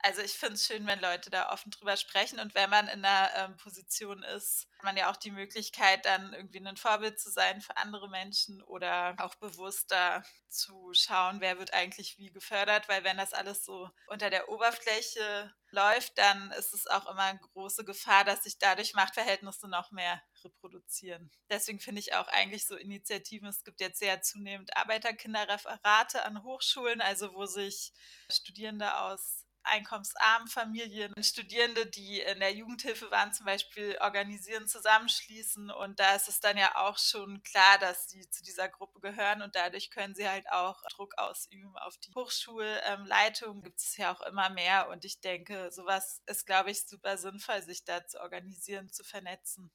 also 0.00 0.22
ich 0.22 0.32
finde 0.32 0.54
es 0.54 0.66
schön, 0.66 0.86
wenn 0.86 1.00
Leute 1.00 1.28
da 1.28 1.50
offen 1.50 1.70
drüber 1.70 1.96
sprechen 1.96 2.38
und 2.38 2.54
wenn 2.54 2.70
man 2.70 2.86
in 2.88 3.04
einer 3.04 3.30
ähm, 3.34 3.56
Position 3.56 4.22
ist, 4.22 4.68
hat 4.76 4.84
man 4.84 4.96
ja 4.96 5.10
auch 5.10 5.16
die 5.16 5.32
Möglichkeit, 5.32 6.06
dann 6.06 6.32
irgendwie 6.32 6.64
ein 6.64 6.76
Vorbild 6.76 7.18
zu 7.18 7.30
sein 7.30 7.60
für 7.60 7.76
andere 7.76 8.08
Menschen 8.08 8.62
oder 8.62 9.16
auch 9.18 9.34
bewusster 9.36 10.22
zu 10.48 10.92
schauen, 10.94 11.40
wer 11.40 11.58
wird 11.58 11.74
eigentlich 11.74 12.16
wie 12.16 12.30
gefördert, 12.30 12.88
weil 12.88 13.02
wenn 13.02 13.16
das 13.16 13.32
alles 13.32 13.64
so 13.64 13.90
unter 14.06 14.30
der 14.30 14.48
Oberfläche 14.48 15.52
läuft, 15.70 16.16
dann 16.16 16.52
ist 16.52 16.72
es 16.72 16.86
auch 16.86 17.06
immer 17.10 17.22
eine 17.22 17.40
große 17.40 17.84
Gefahr, 17.84 18.24
dass 18.24 18.44
sich 18.44 18.58
dadurch 18.58 18.94
Machtverhältnisse 18.94 19.68
noch 19.68 19.90
mehr 19.90 20.22
reproduzieren. 20.44 21.30
Deswegen 21.50 21.80
finde 21.80 22.00
ich 22.00 22.14
auch 22.14 22.28
eigentlich 22.28 22.66
so 22.66 22.76
Initiativen, 22.76 23.48
es 23.48 23.64
gibt 23.64 23.80
jetzt 23.80 23.98
sehr 23.98 24.22
zunehmend 24.22 24.76
Arbeiterkinderreferate 24.76 26.24
an 26.24 26.44
Hochschulen, 26.44 27.00
also 27.00 27.34
wo 27.34 27.46
sich 27.46 27.92
Studierende 28.30 28.96
aus 28.98 29.47
einkommensarmen 29.68 30.48
Familien, 30.48 31.12
Studierende, 31.22 31.86
die 31.86 32.20
in 32.20 32.40
der 32.40 32.52
Jugendhilfe 32.52 33.10
waren, 33.10 33.32
zum 33.32 33.46
Beispiel 33.46 33.96
organisieren, 34.00 34.66
zusammenschließen. 34.66 35.70
Und 35.70 36.00
da 36.00 36.14
ist 36.14 36.28
es 36.28 36.40
dann 36.40 36.56
ja 36.56 36.74
auch 36.76 36.98
schon 36.98 37.42
klar, 37.42 37.78
dass 37.78 38.08
sie 38.08 38.28
zu 38.30 38.42
dieser 38.42 38.68
Gruppe 38.68 39.00
gehören 39.00 39.42
und 39.42 39.54
dadurch 39.54 39.90
können 39.90 40.14
sie 40.14 40.28
halt 40.28 40.50
auch 40.50 40.82
Druck 40.94 41.14
ausüben 41.18 41.76
auf 41.78 41.96
die 41.98 42.12
Hochschulleitung. 42.14 43.62
Gibt 43.62 43.80
es 43.80 43.96
ja 43.96 44.12
auch 44.12 44.20
immer 44.22 44.50
mehr. 44.50 44.88
Und 44.88 45.04
ich 45.04 45.20
denke, 45.20 45.70
sowas 45.70 46.22
ist, 46.26 46.46
glaube 46.46 46.70
ich, 46.70 46.86
super 46.86 47.16
sinnvoll, 47.18 47.62
sich 47.62 47.84
da 47.84 48.06
zu 48.06 48.20
organisieren, 48.20 48.90
zu 48.90 49.04
vernetzen. 49.04 49.70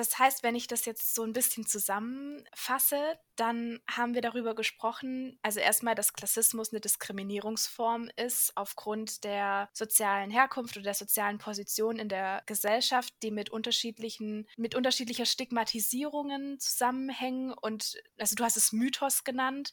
Das 0.00 0.18
heißt, 0.18 0.42
wenn 0.42 0.54
ich 0.54 0.66
das 0.66 0.86
jetzt 0.86 1.14
so 1.14 1.24
ein 1.24 1.34
bisschen 1.34 1.66
zusammenfasse, 1.66 3.18
dann 3.36 3.80
haben 3.86 4.14
wir 4.14 4.22
darüber 4.22 4.54
gesprochen, 4.54 5.38
also 5.42 5.60
erstmal, 5.60 5.94
dass 5.94 6.14
Klassismus 6.14 6.72
eine 6.72 6.80
Diskriminierungsform 6.80 8.08
ist 8.16 8.56
aufgrund 8.56 9.24
der 9.24 9.68
sozialen 9.74 10.30
Herkunft 10.30 10.78
oder 10.78 10.84
der 10.84 10.94
sozialen 10.94 11.36
Position 11.36 11.98
in 11.98 12.08
der 12.08 12.42
Gesellschaft, 12.46 13.12
die 13.22 13.30
mit 13.30 13.50
unterschiedlichen, 13.50 14.48
mit 14.56 14.74
unterschiedlicher 14.74 15.26
Stigmatisierungen 15.26 16.58
zusammenhängen 16.60 17.52
und 17.52 18.00
also 18.18 18.34
du 18.36 18.44
hast 18.44 18.56
es 18.56 18.72
Mythos 18.72 19.22
genannt. 19.22 19.70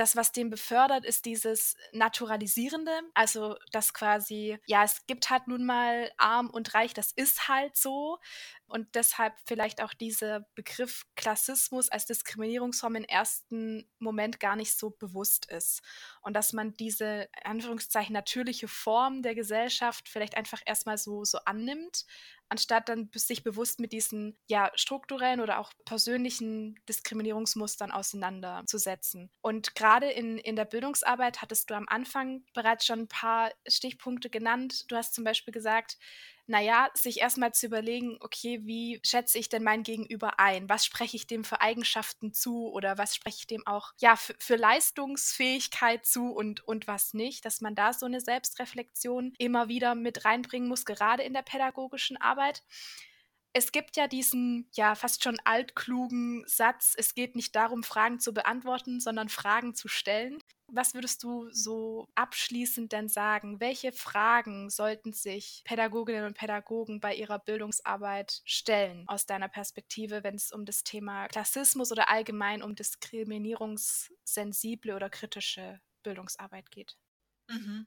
Das, 0.00 0.16
was 0.16 0.32
den 0.32 0.48
befördert, 0.48 1.04
ist 1.04 1.26
dieses 1.26 1.76
Naturalisierende, 1.92 3.02
also 3.12 3.58
das 3.70 3.92
quasi, 3.92 4.56
ja, 4.64 4.82
es 4.82 5.04
gibt 5.06 5.28
halt 5.28 5.46
nun 5.46 5.66
mal 5.66 6.10
arm 6.16 6.48
und 6.48 6.72
reich, 6.72 6.94
das 6.94 7.12
ist 7.12 7.48
halt 7.48 7.76
so. 7.76 8.18
Und 8.66 8.94
deshalb 8.94 9.34
vielleicht 9.44 9.82
auch 9.82 9.92
dieser 9.92 10.40
Begriff 10.54 11.04
Klassismus 11.16 11.90
als 11.90 12.06
Diskriminierungsform 12.06 12.94
im 12.94 13.04
ersten 13.04 13.90
Moment 13.98 14.40
gar 14.40 14.56
nicht 14.56 14.78
so 14.78 14.88
bewusst 14.88 15.50
ist. 15.50 15.82
Und 16.22 16.32
dass 16.32 16.54
man 16.54 16.72
diese, 16.72 17.28
Anführungszeichen, 17.44 18.14
natürliche 18.14 18.68
Form 18.68 19.20
der 19.20 19.34
Gesellschaft 19.34 20.08
vielleicht 20.08 20.34
einfach 20.34 20.62
erstmal 20.64 20.96
so, 20.96 21.26
so 21.26 21.40
annimmt, 21.44 22.06
anstatt 22.50 22.88
dann 22.88 23.08
sich 23.14 23.42
bewusst 23.42 23.80
mit 23.80 23.92
diesen 23.92 24.36
ja, 24.48 24.70
strukturellen 24.74 25.40
oder 25.40 25.58
auch 25.58 25.72
persönlichen 25.84 26.74
Diskriminierungsmustern 26.88 27.90
auseinanderzusetzen. 27.92 29.30
Und 29.40 29.74
gerade 29.74 30.10
in, 30.10 30.36
in 30.36 30.56
der 30.56 30.64
Bildungsarbeit 30.64 31.40
hattest 31.40 31.70
du 31.70 31.74
am 31.74 31.86
Anfang 31.88 32.44
bereits 32.52 32.84
schon 32.84 33.00
ein 33.00 33.08
paar 33.08 33.50
Stichpunkte 33.66 34.28
genannt. 34.30 34.84
Du 34.88 34.96
hast 34.96 35.14
zum 35.14 35.24
Beispiel 35.24 35.52
gesagt, 35.52 35.96
naja, 36.50 36.90
sich 36.94 37.20
erstmal 37.20 37.54
zu 37.54 37.66
überlegen, 37.66 38.18
okay, 38.20 38.60
wie 38.64 39.00
schätze 39.04 39.38
ich 39.38 39.48
denn 39.48 39.62
mein 39.62 39.84
Gegenüber 39.84 40.40
ein? 40.40 40.68
Was 40.68 40.84
spreche 40.84 41.16
ich 41.16 41.28
dem 41.28 41.44
für 41.44 41.60
Eigenschaften 41.60 42.32
zu 42.32 42.68
oder 42.72 42.98
was 42.98 43.14
spreche 43.14 43.38
ich 43.38 43.46
dem 43.46 43.64
auch 43.68 43.92
ja 44.00 44.16
für, 44.16 44.34
für 44.40 44.56
Leistungsfähigkeit 44.56 46.04
zu 46.04 46.32
und, 46.32 46.66
und 46.66 46.88
was 46.88 47.14
nicht, 47.14 47.44
dass 47.44 47.60
man 47.60 47.76
da 47.76 47.92
so 47.92 48.06
eine 48.06 48.20
Selbstreflexion 48.20 49.32
immer 49.38 49.68
wieder 49.68 49.94
mit 49.94 50.24
reinbringen 50.24 50.68
muss, 50.68 50.84
gerade 50.84 51.22
in 51.22 51.34
der 51.34 51.42
pädagogischen 51.42 52.16
Arbeit 52.16 52.64
es 53.52 53.72
gibt 53.72 53.96
ja 53.96 54.06
diesen, 54.06 54.68
ja, 54.74 54.94
fast 54.94 55.24
schon 55.24 55.38
altklugen 55.44 56.44
Satz, 56.46 56.94
es 56.96 57.14
geht 57.14 57.34
nicht 57.36 57.54
darum, 57.56 57.82
Fragen 57.82 58.20
zu 58.20 58.32
beantworten, 58.32 59.00
sondern 59.00 59.28
Fragen 59.28 59.74
zu 59.74 59.88
stellen. 59.88 60.38
Was 60.72 60.94
würdest 60.94 61.24
du 61.24 61.48
so 61.50 62.06
abschließend 62.14 62.92
denn 62.92 63.08
sagen? 63.08 63.58
Welche 63.60 63.90
Fragen 63.92 64.70
sollten 64.70 65.12
sich 65.12 65.62
Pädagoginnen 65.64 66.26
und 66.26 66.38
Pädagogen 66.38 67.00
bei 67.00 67.12
ihrer 67.16 67.40
Bildungsarbeit 67.40 68.40
stellen, 68.44 69.04
aus 69.08 69.26
deiner 69.26 69.48
Perspektive, 69.48 70.22
wenn 70.22 70.36
es 70.36 70.52
um 70.52 70.64
das 70.64 70.84
Thema 70.84 71.26
Klassismus 71.26 71.90
oder 71.90 72.08
allgemein 72.08 72.62
um 72.62 72.76
diskriminierungssensible 72.76 74.94
oder 74.94 75.10
kritische 75.10 75.80
Bildungsarbeit 76.04 76.70
geht? 76.70 76.96
Mhm. 77.48 77.84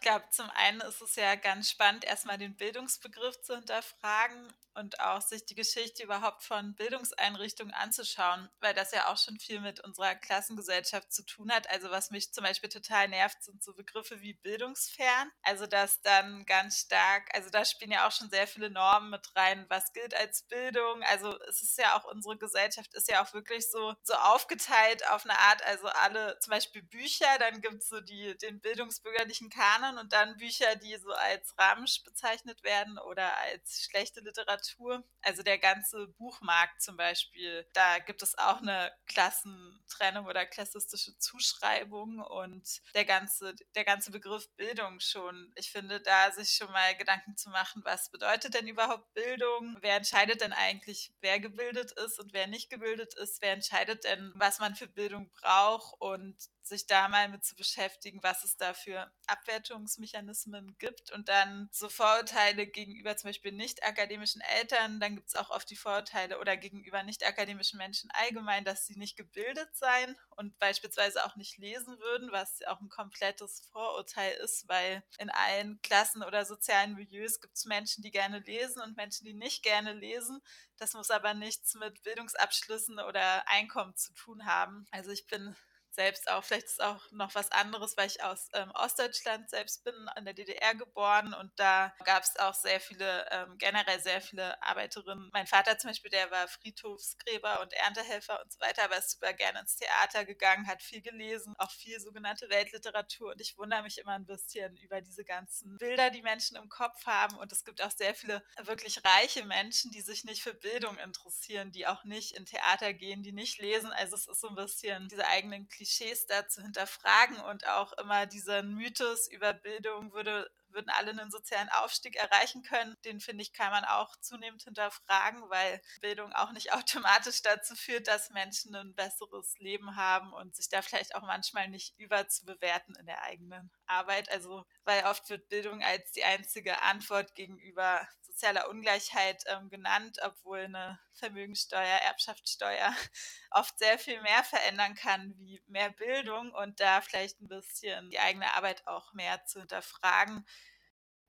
Ich 0.00 0.08
glaube, 0.08 0.24
zum 0.30 0.48
einen 0.52 0.80
ist 0.80 1.02
es 1.02 1.16
ja 1.16 1.34
ganz 1.34 1.68
spannend, 1.68 2.06
erstmal 2.06 2.38
den 2.38 2.56
Bildungsbegriff 2.56 3.38
zu 3.42 3.54
hinterfragen 3.54 4.50
und 4.74 5.00
auch 5.00 5.20
sich 5.20 5.44
die 5.44 5.54
Geschichte 5.54 6.02
überhaupt 6.02 6.42
von 6.42 6.74
Bildungseinrichtungen 6.74 7.74
anzuschauen, 7.74 8.48
weil 8.60 8.72
das 8.72 8.92
ja 8.92 9.08
auch 9.08 9.18
schon 9.18 9.38
viel 9.38 9.60
mit 9.60 9.80
unserer 9.80 10.14
Klassengesellschaft 10.14 11.12
zu 11.12 11.24
tun 11.24 11.52
hat. 11.52 11.68
Also 11.70 11.90
was 11.90 12.10
mich 12.10 12.32
zum 12.32 12.44
Beispiel 12.44 12.70
total 12.70 13.08
nervt, 13.08 13.42
sind 13.42 13.62
so 13.62 13.74
Begriffe 13.74 14.20
wie 14.22 14.34
bildungsfern. 14.34 15.30
Also 15.42 15.66
dass 15.66 16.00
dann 16.00 16.46
ganz 16.46 16.78
stark, 16.80 17.28
also 17.34 17.50
da 17.50 17.64
spielen 17.64 17.92
ja 17.92 18.06
auch 18.06 18.12
schon 18.12 18.30
sehr 18.30 18.46
viele 18.46 18.70
Normen 18.70 19.10
mit 19.10 19.36
rein, 19.36 19.66
was 19.68 19.92
gilt 19.92 20.14
als 20.14 20.44
Bildung. 20.44 21.02
Also 21.04 21.38
es 21.48 21.62
ist 21.62 21.76
ja 21.78 21.98
auch, 21.98 22.04
unsere 22.04 22.38
Gesellschaft 22.38 22.94
ist 22.94 23.10
ja 23.10 23.22
auch 23.22 23.34
wirklich 23.34 23.70
so, 23.70 23.94
so 24.02 24.14
aufgeteilt 24.14 25.06
auf 25.10 25.24
eine 25.24 25.38
Art, 25.38 25.62
also 25.64 25.88
alle, 25.88 26.38
zum 26.40 26.52
Beispiel 26.52 26.82
Bücher, 26.82 27.38
dann 27.38 27.60
gibt 27.60 27.82
es 27.82 27.88
so 27.88 28.00
die, 28.00 28.36
den 28.38 28.60
bildungsbürgerlichen 28.60 29.50
Kanon 29.50 29.89
und 29.98 30.12
dann 30.12 30.36
Bücher, 30.36 30.76
die 30.76 30.96
so 30.96 31.12
als 31.12 31.56
Ramsch 31.58 32.02
bezeichnet 32.04 32.62
werden 32.62 32.98
oder 32.98 33.36
als 33.38 33.82
schlechte 33.82 34.20
Literatur 34.20 34.40
Literatur, 34.40 35.04
also 35.22 35.42
der 35.42 35.58
ganze 35.58 36.08
Buchmarkt 36.18 36.80
zum 36.82 36.96
Beispiel, 36.96 37.66
da 37.72 37.98
gibt 37.98 38.22
es 38.22 38.36
auch 38.38 38.58
eine 38.58 38.92
Klassentrennung 39.06 40.26
oder 40.26 40.46
klassistische 40.46 41.16
Zuschreibung 41.18 42.20
und 42.20 42.80
der 42.94 43.04
ganze, 43.04 43.54
der 43.74 43.84
ganze 43.84 44.10
Begriff 44.10 44.48
Bildung 44.56 45.00
schon. 45.00 45.52
Ich 45.56 45.70
finde, 45.70 46.00
da 46.00 46.32
sich 46.32 46.50
schon 46.50 46.70
mal 46.72 46.96
Gedanken 46.96 47.36
zu 47.36 47.50
machen, 47.50 47.82
was 47.84 48.10
bedeutet 48.10 48.54
denn 48.54 48.68
überhaupt 48.68 49.12
Bildung? 49.14 49.76
Wer 49.80 49.96
entscheidet 49.96 50.40
denn 50.40 50.52
eigentlich, 50.52 51.12
wer 51.20 51.40
gebildet 51.40 51.92
ist 51.92 52.18
und 52.18 52.32
wer 52.32 52.46
nicht 52.46 52.70
gebildet 52.70 53.14
ist? 53.14 53.42
Wer 53.42 53.52
entscheidet 53.52 54.04
denn, 54.04 54.32
was 54.34 54.58
man 54.58 54.74
für 54.74 54.88
Bildung 54.88 55.30
braucht? 55.32 55.94
Und 56.00 56.36
sich 56.62 56.86
da 56.86 57.08
mal 57.08 57.28
mit 57.28 57.44
zu 57.44 57.54
beschäftigen, 57.56 58.22
was 58.22 58.44
es 58.44 58.56
da 58.56 58.74
für 58.74 59.10
Abwertungsmechanismen 59.26 60.76
gibt 60.78 61.10
und 61.10 61.28
dann 61.28 61.68
so 61.72 61.88
Vorurteile 61.88 62.66
gegenüber 62.66 63.16
zum 63.16 63.28
Beispiel 63.28 63.52
nicht 63.52 63.82
akademischen 63.82 64.40
Eltern, 64.58 65.00
dann 65.00 65.16
gibt 65.16 65.28
es 65.28 65.36
auch 65.36 65.50
oft 65.50 65.68
die 65.70 65.76
Vorurteile 65.76 66.38
oder 66.38 66.56
gegenüber 66.56 67.02
nicht 67.02 67.26
akademischen 67.26 67.78
Menschen 67.78 68.10
allgemein, 68.12 68.64
dass 68.64 68.86
sie 68.86 68.98
nicht 68.98 69.16
gebildet 69.16 69.74
seien 69.74 70.16
und 70.30 70.58
beispielsweise 70.58 71.24
auch 71.24 71.36
nicht 71.36 71.58
lesen 71.58 71.98
würden, 71.98 72.32
was 72.32 72.62
auch 72.66 72.80
ein 72.80 72.88
komplettes 72.88 73.60
Vorurteil 73.72 74.32
ist, 74.34 74.68
weil 74.68 75.02
in 75.18 75.30
allen 75.30 75.80
Klassen 75.82 76.22
oder 76.22 76.44
sozialen 76.44 76.94
Milieus 76.94 77.40
gibt 77.40 77.56
es 77.56 77.64
Menschen, 77.64 78.02
die 78.02 78.10
gerne 78.10 78.40
lesen 78.40 78.82
und 78.82 78.96
Menschen, 78.96 79.24
die 79.24 79.34
nicht 79.34 79.62
gerne 79.62 79.92
lesen. 79.92 80.40
Das 80.76 80.94
muss 80.94 81.10
aber 81.10 81.34
nichts 81.34 81.74
mit 81.74 82.02
Bildungsabschlüssen 82.02 83.00
oder 83.00 83.46
Einkommen 83.48 83.96
zu 83.96 84.12
tun 84.14 84.46
haben. 84.46 84.86
Also 84.90 85.10
ich 85.10 85.26
bin 85.26 85.54
selbst 85.94 86.30
auch. 86.30 86.44
Vielleicht 86.44 86.66
ist 86.66 86.82
auch 86.82 87.10
noch 87.10 87.34
was 87.34 87.50
anderes, 87.52 87.96
weil 87.96 88.06
ich 88.06 88.22
aus 88.22 88.48
ähm, 88.54 88.70
Ostdeutschland 88.74 89.50
selbst 89.50 89.84
bin, 89.84 89.94
in 90.16 90.24
der 90.24 90.34
DDR 90.34 90.74
geboren 90.74 91.34
und 91.34 91.52
da 91.56 91.92
gab 92.04 92.22
es 92.22 92.36
auch 92.38 92.54
sehr 92.54 92.80
viele, 92.80 93.26
ähm, 93.30 93.56
generell 93.58 94.00
sehr 94.00 94.20
viele 94.20 94.60
Arbeiterinnen. 94.62 95.30
Mein 95.32 95.46
Vater 95.46 95.78
zum 95.78 95.90
Beispiel, 95.90 96.10
der 96.10 96.30
war 96.30 96.48
Friedhofsgräber 96.48 97.60
und 97.60 97.72
Erntehelfer 97.72 98.40
und 98.42 98.52
so 98.52 98.60
weiter, 98.60 98.84
aber 98.84 98.98
ist 98.98 99.10
super 99.10 99.32
gerne 99.32 99.60
ins 99.60 99.76
Theater 99.76 100.24
gegangen, 100.24 100.66
hat 100.66 100.82
viel 100.82 101.02
gelesen, 101.02 101.54
auch 101.58 101.70
viel 101.70 102.00
sogenannte 102.00 102.48
Weltliteratur 102.48 103.32
und 103.32 103.40
ich 103.40 103.56
wundere 103.58 103.82
mich 103.82 103.98
immer 103.98 104.12
ein 104.12 104.26
bisschen 104.26 104.76
über 104.78 105.00
diese 105.00 105.24
ganzen 105.24 105.76
Bilder, 105.78 106.10
die 106.10 106.22
Menschen 106.22 106.56
im 106.56 106.68
Kopf 106.68 107.06
haben 107.06 107.36
und 107.36 107.52
es 107.52 107.64
gibt 107.64 107.82
auch 107.82 107.90
sehr 107.90 108.14
viele 108.14 108.42
wirklich 108.62 109.04
reiche 109.04 109.44
Menschen, 109.44 109.90
die 109.90 110.00
sich 110.00 110.24
nicht 110.24 110.42
für 110.42 110.54
Bildung 110.54 110.96
interessieren, 110.98 111.72
die 111.72 111.86
auch 111.86 112.04
nicht 112.04 112.32
in 112.36 112.46
Theater 112.46 112.92
gehen, 112.92 113.22
die 113.22 113.32
nicht 113.32 113.58
lesen. 113.58 113.92
Also 113.92 114.16
es 114.16 114.26
ist 114.26 114.40
so 114.40 114.48
ein 114.48 114.54
bisschen 114.54 115.08
diese 115.08 115.26
eigenen 115.26 115.68
Klischees 115.80 116.26
da 116.26 116.46
zu 116.46 116.60
hinterfragen 116.60 117.40
und 117.40 117.66
auch 117.66 117.94
immer 117.94 118.26
diesen 118.26 118.74
Mythos 118.74 119.26
über 119.28 119.54
Bildung 119.54 120.12
würde 120.12 120.50
würden 120.72 120.90
alle 120.90 121.10
einen 121.10 121.30
sozialen 121.30 121.68
Aufstieg 121.70 122.16
erreichen 122.16 122.62
können. 122.62 122.96
Den 123.04 123.18
finde 123.18 123.42
ich, 123.42 123.52
kann 123.52 123.72
man 123.72 123.84
auch 123.84 124.14
zunehmend 124.20 124.62
hinterfragen, 124.62 125.42
weil 125.50 125.80
Bildung 126.00 126.32
auch 126.32 126.52
nicht 126.52 126.72
automatisch 126.74 127.42
dazu 127.42 127.74
führt, 127.74 128.06
dass 128.08 128.30
Menschen 128.30 128.74
ein 128.76 128.94
besseres 128.94 129.54
Leben 129.58 129.96
haben 129.96 130.32
und 130.32 130.54
sich 130.54 130.68
da 130.68 130.82
vielleicht 130.82 131.14
auch 131.14 131.22
manchmal 131.22 131.68
nicht 131.68 131.98
überzubewerten 131.98 132.94
in 132.96 133.06
der 133.06 133.22
eigenen 133.22 133.72
Arbeit. 133.86 134.30
Also, 134.30 134.64
weil 134.84 135.04
oft 135.04 135.28
wird 135.28 135.48
Bildung 135.48 135.82
als 135.82 136.12
die 136.12 136.24
einzige 136.24 136.82
Antwort 136.82 137.34
gegenüber 137.34 138.06
sozialer 138.40 138.70
Ungleichheit 138.70 139.44
ähm, 139.48 139.68
genannt, 139.68 140.16
obwohl 140.22 140.60
eine 140.60 140.98
Vermögensteuer, 141.12 142.00
Erbschaftssteuer 142.06 142.94
oft 143.50 143.78
sehr 143.78 143.98
viel 143.98 144.20
mehr 144.22 144.42
verändern 144.44 144.94
kann 144.94 145.34
wie 145.36 145.62
mehr 145.66 145.90
Bildung 145.90 146.50
und 146.52 146.80
da 146.80 147.02
vielleicht 147.02 147.40
ein 147.42 147.48
bisschen 147.48 148.08
die 148.08 148.18
eigene 148.18 148.54
Arbeit 148.54 148.86
auch 148.86 149.12
mehr 149.12 149.44
zu 149.44 149.60
hinterfragen. 149.60 150.46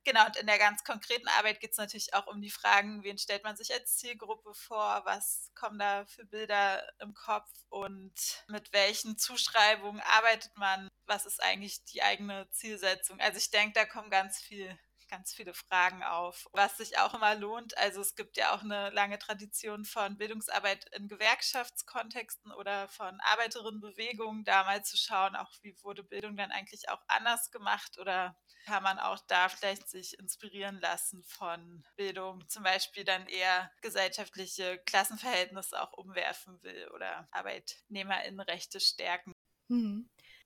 Genau, 0.05 0.25
und 0.25 0.37
in 0.37 0.47
der 0.47 0.57
ganz 0.57 0.83
konkreten 0.85 1.27
Arbeit 1.37 1.59
geht 1.59 1.71
es 1.71 1.77
natürlich 1.77 2.13
auch 2.13 2.27
um 2.27 2.41
die 2.41 2.49
Fragen, 2.49 3.03
wen 3.03 3.17
stellt 3.17 3.43
man 3.43 3.57
sich 3.57 3.71
als 3.73 3.97
Zielgruppe 3.97 4.53
vor, 4.53 5.01
was 5.03 5.51
kommen 5.53 5.77
da 5.77 6.05
für 6.05 6.25
Bilder 6.25 6.81
im 6.99 7.13
Kopf 7.13 7.51
und 7.69 8.13
mit 8.47 8.71
welchen 8.71 9.17
Zuschreibungen 9.17 10.01
arbeitet 10.01 10.55
man, 10.55 10.87
was 11.05 11.25
ist 11.25 11.43
eigentlich 11.43 11.83
die 11.85 12.01
eigene 12.01 12.49
Zielsetzung. 12.51 13.19
Also 13.19 13.37
ich 13.37 13.51
denke, 13.51 13.73
da 13.73 13.85
kommen 13.85 14.09
ganz 14.09 14.39
viel 14.39 14.79
ganz 15.11 15.33
viele 15.33 15.53
Fragen 15.53 16.03
auf, 16.03 16.47
was 16.53 16.77
sich 16.77 16.97
auch 16.99 17.13
immer 17.13 17.35
lohnt. 17.35 17.77
Also 17.77 18.01
es 18.01 18.15
gibt 18.15 18.37
ja 18.37 18.55
auch 18.55 18.63
eine 18.63 18.89
lange 18.91 19.19
Tradition 19.19 19.85
von 19.85 20.17
Bildungsarbeit 20.17 20.85
in 20.95 21.07
Gewerkschaftskontexten 21.09 22.51
oder 22.53 22.89
von 22.89 23.19
Arbeiterinnenbewegungen, 23.21 24.45
da 24.45 24.63
mal 24.63 24.83
zu 24.83 24.97
schauen, 24.97 25.35
auch 25.35 25.51
wie 25.61 25.75
wurde 25.83 26.03
Bildung 26.03 26.37
dann 26.37 26.51
eigentlich 26.51 26.89
auch 26.89 27.01
anders 27.07 27.51
gemacht 27.51 27.99
oder 27.99 28.35
kann 28.65 28.83
man 28.83 28.99
auch 28.99 29.19
da 29.27 29.49
vielleicht 29.49 29.89
sich 29.89 30.17
inspirieren 30.19 30.79
lassen 30.79 31.23
von 31.23 31.83
Bildung, 31.95 32.47
zum 32.49 32.63
Beispiel 32.63 33.03
dann 33.03 33.27
eher 33.27 33.71
gesellschaftliche 33.81 34.79
Klassenverhältnisse 34.85 35.81
auch 35.81 35.93
umwerfen 35.93 36.61
will 36.63 36.89
oder 36.93 37.27
Arbeitnehmerinnenrechte 37.31 38.79
stärken. 38.79 39.33
Hm. 39.69 40.01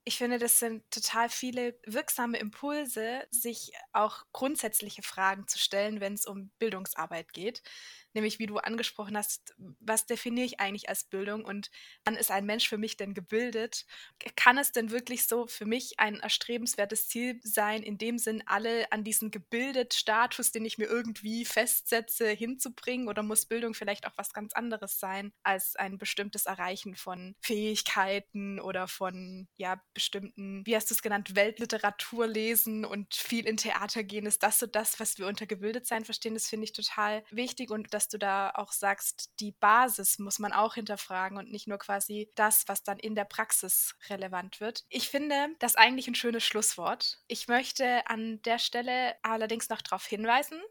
Ich 0.08 0.18
finde, 0.18 0.38
das 0.38 0.60
sind 0.60 0.84
total 0.92 1.30
viele 1.30 1.80
wirksame 1.86 2.38
Impulse, 2.38 3.26
sich 3.32 3.72
auch 3.92 4.26
grundsätzliche 4.34 5.02
Fragen 5.02 5.48
zu 5.48 5.58
stellen, 5.58 6.00
wenn 6.00 6.14
es 6.14 6.28
um 6.28 6.52
Bildungsarbeit 6.60 7.34
geht 7.34 7.64
nämlich 8.16 8.40
wie 8.40 8.48
du 8.48 8.58
angesprochen 8.58 9.18
hast, 9.18 9.54
was 9.80 10.06
definiere 10.06 10.46
ich 10.46 10.60
eigentlich 10.60 10.90
als 10.90 11.04
Bildung 11.04 11.46
und 11.46 11.70
wann 12.04 12.16
ist 12.16 12.32
ein 12.32 12.46
Mensch 12.46 12.68
für 12.68 12.78
mich 12.78 12.98
denn 12.98 13.14
gebildet? 13.14 13.86
Kann 14.36 14.58
es 14.58 14.72
denn 14.72 14.92
wirklich 14.92 15.28
so 15.28 15.48
für 15.48 15.66
mich 15.66 16.00
ein 16.00 16.20
erstrebenswertes 16.20 17.08
Ziel 17.08 17.40
sein, 17.44 17.84
in 17.84 17.98
dem 17.98 18.18
Sinn 18.18 18.44
alle 18.46 18.92
an 18.92 19.04
diesen 19.04 19.32
gebildet 19.32 19.94
Status, 19.94 20.52
den 20.52 20.66
ich 20.66 20.78
mir 20.78 20.86
irgendwie 20.86 21.46
festsetze, 21.46 22.30
hinzubringen 22.30 23.08
oder 23.08 23.24
muss 23.24 23.46
Bildung 23.46 23.74
vielleicht 23.74 24.08
auch 24.08 24.18
was 24.18 24.34
ganz 24.34 24.54
anderes 24.54 25.00
sein 25.00 25.34
als 25.44 25.76
ein 25.76 25.98
bestimmtes 25.98 26.46
Erreichen 26.46 26.96
von 26.96 27.36
Fähigkeiten 27.42 28.60
oder 28.60 28.88
von 28.88 29.48
ja 29.58 29.82
bestimmten, 29.94 30.66
wie 30.66 30.76
hast 30.76 30.90
du 30.90 30.94
es 30.94 31.02
genannt, 31.02 31.36
Weltliteratur 31.36 32.28
lesen 32.28 32.86
und 32.86 33.14
viel 33.16 33.46
in 33.46 33.58
Theater 33.58 34.04
gehen? 34.04 34.26
Ist 34.26 34.44
das 34.44 34.60
so 34.60 34.66
das, 34.66 35.00
was 35.00 35.18
wir 35.18 35.28
unter 35.28 35.46
gebildet 35.46 35.88
sein 35.88 36.06
verstehen? 36.06 36.34
Das 36.34 36.48
finde 36.48 36.66
ich 36.66 36.74
total 36.74 37.24
wichtig 37.30 37.72
und 37.72 37.94
das 37.94 38.05
dass 38.06 38.10
du 38.10 38.20
da 38.20 38.52
auch 38.54 38.72
sagst, 38.72 39.32
die 39.40 39.52
Basis 39.52 40.20
muss 40.20 40.38
man 40.38 40.54
auch 40.54 40.76
hinterfragen 40.76 41.40
und 41.40 41.52
nicht 41.52 41.68
nur 41.68 41.80
quasi 41.80 42.30
das, 42.36 42.68
was 42.68 42.84
dann 42.84 43.00
in 43.00 43.16
der 43.16 43.26
Praxis 43.26 43.96
relevant 44.10 44.60
wird. 44.60 44.86
Ich 44.90 45.10
finde 45.10 45.50
das 45.58 45.76
eigentlich 45.76 46.08
ein 46.08 46.14
schönes 46.14 46.44
Schlusswort. 46.44 47.18
Ich 47.28 47.48
möchte 47.48 48.08
an 48.08 48.44
der 48.44 48.60
Stelle 48.60 49.16
allerdings 49.24 49.70
noch 49.70 49.82
darauf 49.82 50.06
hinweisen, 50.06 50.62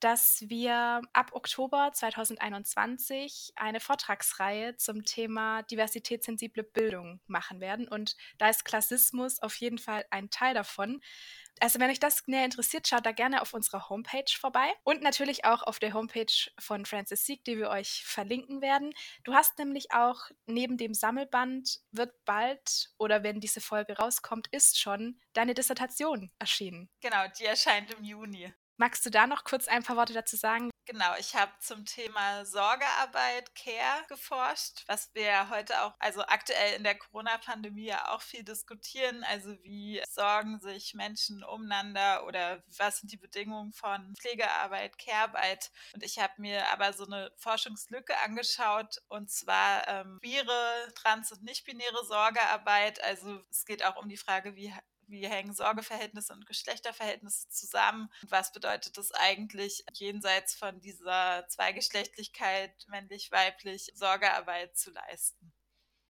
dass 0.00 0.44
wir 0.48 1.00
ab 1.14 1.30
Oktober 1.32 1.92
2021 1.94 3.52
eine 3.56 3.80
Vortragsreihe 3.80 4.76
zum 4.76 5.04
Thema 5.04 5.62
diversitätssensible 5.62 6.62
Bildung 6.62 7.20
machen 7.26 7.60
werden. 7.60 7.88
Und 7.88 8.16
da 8.36 8.50
ist 8.50 8.66
Klassismus 8.66 9.40
auf 9.40 9.54
jeden 9.56 9.78
Fall 9.78 10.04
ein 10.10 10.28
Teil 10.28 10.52
davon. 10.52 11.00
Also 11.62 11.78
wenn 11.78 11.90
euch 11.90 12.00
das 12.00 12.26
näher 12.26 12.44
interessiert, 12.44 12.88
schaut 12.88 13.06
da 13.06 13.12
gerne 13.12 13.40
auf 13.40 13.54
unserer 13.54 13.88
Homepage 13.88 14.24
vorbei 14.36 14.74
und 14.82 15.00
natürlich 15.00 15.44
auch 15.44 15.62
auf 15.62 15.78
der 15.78 15.94
Homepage 15.94 16.50
von 16.58 16.84
Francis 16.84 17.24
Sieg, 17.24 17.44
die 17.44 17.56
wir 17.56 17.70
euch 17.70 18.02
verlinken 18.04 18.60
werden. 18.60 18.92
Du 19.22 19.32
hast 19.34 19.56
nämlich 19.60 19.92
auch 19.92 20.18
neben 20.46 20.76
dem 20.76 20.92
Sammelband 20.92 21.78
wird 21.92 22.12
bald 22.24 22.90
oder 22.98 23.22
wenn 23.22 23.38
diese 23.38 23.60
Folge 23.60 23.96
rauskommt, 23.96 24.48
ist 24.50 24.80
schon 24.80 25.20
deine 25.34 25.54
Dissertation 25.54 26.32
erschienen. 26.40 26.90
Genau, 27.00 27.28
die 27.38 27.44
erscheint 27.44 27.92
im 27.92 28.02
Juni. 28.02 28.52
Magst 28.82 29.06
du 29.06 29.10
da 29.10 29.28
noch 29.28 29.44
kurz 29.44 29.68
ein 29.68 29.84
paar 29.84 29.96
Worte 29.96 30.12
dazu 30.12 30.34
sagen? 30.34 30.68
Genau, 30.86 31.14
ich 31.16 31.36
habe 31.36 31.52
zum 31.60 31.84
Thema 31.84 32.44
Sorgearbeit, 32.44 33.54
Care 33.54 34.04
geforscht, 34.08 34.82
was 34.88 35.14
wir 35.14 35.50
heute 35.50 35.84
auch, 35.84 35.94
also 36.00 36.22
aktuell 36.22 36.74
in 36.74 36.82
der 36.82 36.98
Corona-Pandemie 36.98 37.84
ja 37.84 38.08
auch 38.08 38.22
viel 38.22 38.42
diskutieren. 38.42 39.22
Also 39.22 39.56
wie 39.62 40.02
sorgen 40.10 40.58
sich 40.58 40.94
Menschen 40.94 41.44
umeinander 41.44 42.26
oder 42.26 42.64
was 42.76 42.98
sind 42.98 43.12
die 43.12 43.16
Bedingungen 43.16 43.72
von 43.72 44.16
Pflegearbeit, 44.16 44.98
Carearbeit? 44.98 45.70
Und 45.94 46.02
ich 46.02 46.18
habe 46.18 46.32
mir 46.38 46.68
aber 46.72 46.92
so 46.92 47.06
eine 47.06 47.30
Forschungslücke 47.36 48.18
angeschaut 48.24 49.00
und 49.06 49.30
zwar 49.30 49.86
ähm, 49.86 50.18
queere, 50.20 50.92
trans- 50.96 51.30
und 51.30 51.44
nicht-binäre 51.44 52.04
Sorgearbeit. 52.04 53.00
Also 53.04 53.44
es 53.48 53.64
geht 53.64 53.84
auch 53.84 53.94
um 53.94 54.08
die 54.08 54.16
Frage, 54.16 54.56
wie 54.56 54.74
wie 55.12 55.28
hängen 55.28 55.54
Sorgeverhältnisse 55.54 56.32
und 56.32 56.46
Geschlechterverhältnisse 56.46 57.48
zusammen? 57.48 58.10
Und 58.22 58.30
was 58.32 58.52
bedeutet 58.52 58.98
es 58.98 59.12
eigentlich, 59.12 59.84
jenseits 59.92 60.54
von 60.54 60.80
dieser 60.80 61.46
Zweigeschlechtlichkeit, 61.48 62.72
männlich-weiblich, 62.88 63.92
Sorgearbeit 63.94 64.76
zu 64.76 64.90
leisten? 64.90 65.52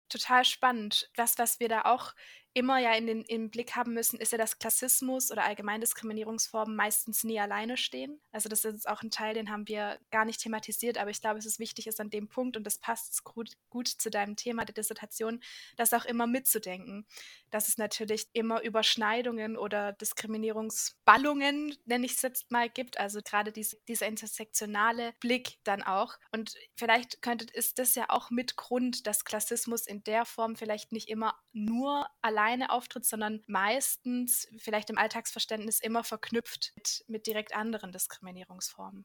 Total 0.08 0.44
spannend. 0.44 1.10
Das, 1.16 1.38
was 1.38 1.58
wir 1.58 1.68
da 1.68 1.86
auch 1.86 2.14
immer 2.54 2.78
ja 2.78 2.92
in 2.94 3.06
den, 3.06 3.22
im 3.22 3.50
Blick 3.50 3.76
haben 3.76 3.94
müssen, 3.94 4.20
ist 4.20 4.32
ja, 4.32 4.38
dass 4.38 4.58
Klassismus 4.58 5.30
oder 5.30 5.44
Allgemeindiskriminierungsformen 5.44 6.76
meistens 6.76 7.24
nie 7.24 7.40
alleine 7.40 7.76
stehen. 7.76 8.20
Also 8.30 8.48
das 8.48 8.64
ist 8.64 8.88
auch 8.88 9.02
ein 9.02 9.10
Teil, 9.10 9.34
den 9.34 9.50
haben 9.50 9.66
wir 9.68 9.98
gar 10.10 10.24
nicht 10.24 10.40
thematisiert, 10.40 10.98
aber 10.98 11.10
ich 11.10 11.20
glaube, 11.20 11.38
es 11.38 11.46
ist 11.46 11.58
wichtig, 11.58 11.86
ist 11.86 12.00
an 12.00 12.10
dem 12.10 12.28
Punkt, 12.28 12.56
und 12.56 12.64
das 12.64 12.78
passt 12.78 13.24
gut, 13.24 13.52
gut 13.70 13.88
zu 13.88 14.10
deinem 14.10 14.36
Thema 14.36 14.64
der 14.64 14.74
Dissertation, 14.74 15.40
das 15.76 15.94
auch 15.94 16.04
immer 16.04 16.26
mitzudenken. 16.26 17.06
Dass 17.50 17.68
es 17.68 17.78
natürlich 17.78 18.28
immer 18.32 18.62
Überschneidungen 18.62 19.56
oder 19.56 19.92
Diskriminierungsballungen, 19.92 21.76
nenne 21.86 22.06
ich 22.06 22.12
es 22.12 22.22
jetzt 22.22 22.50
mal, 22.50 22.68
gibt. 22.68 22.98
Also 22.98 23.20
gerade 23.24 23.52
diese, 23.52 23.78
dieser 23.88 24.06
intersektionale 24.06 25.14
Blick 25.20 25.58
dann 25.64 25.82
auch. 25.82 26.16
Und 26.32 26.54
vielleicht 26.76 27.22
könnte, 27.22 27.46
ist 27.52 27.78
das 27.78 27.94
ja 27.94 28.06
auch 28.08 28.30
mit 28.30 28.56
Grund, 28.56 29.06
dass 29.06 29.24
Klassismus 29.24 29.86
in 29.86 30.04
der 30.04 30.24
Form 30.26 30.56
vielleicht 30.56 30.92
nicht 30.92 31.08
immer 31.08 31.34
nur 31.52 32.06
allein 32.20 32.41
alleine 32.42 32.70
auftritt, 32.70 33.04
sondern 33.04 33.40
meistens 33.46 34.48
vielleicht 34.58 34.90
im 34.90 34.98
Alltagsverständnis 34.98 35.80
immer 35.80 36.02
verknüpft 36.02 36.72
mit, 36.74 37.04
mit 37.06 37.26
direkt 37.26 37.54
anderen 37.54 37.92
Diskriminierungsformen. 37.92 39.04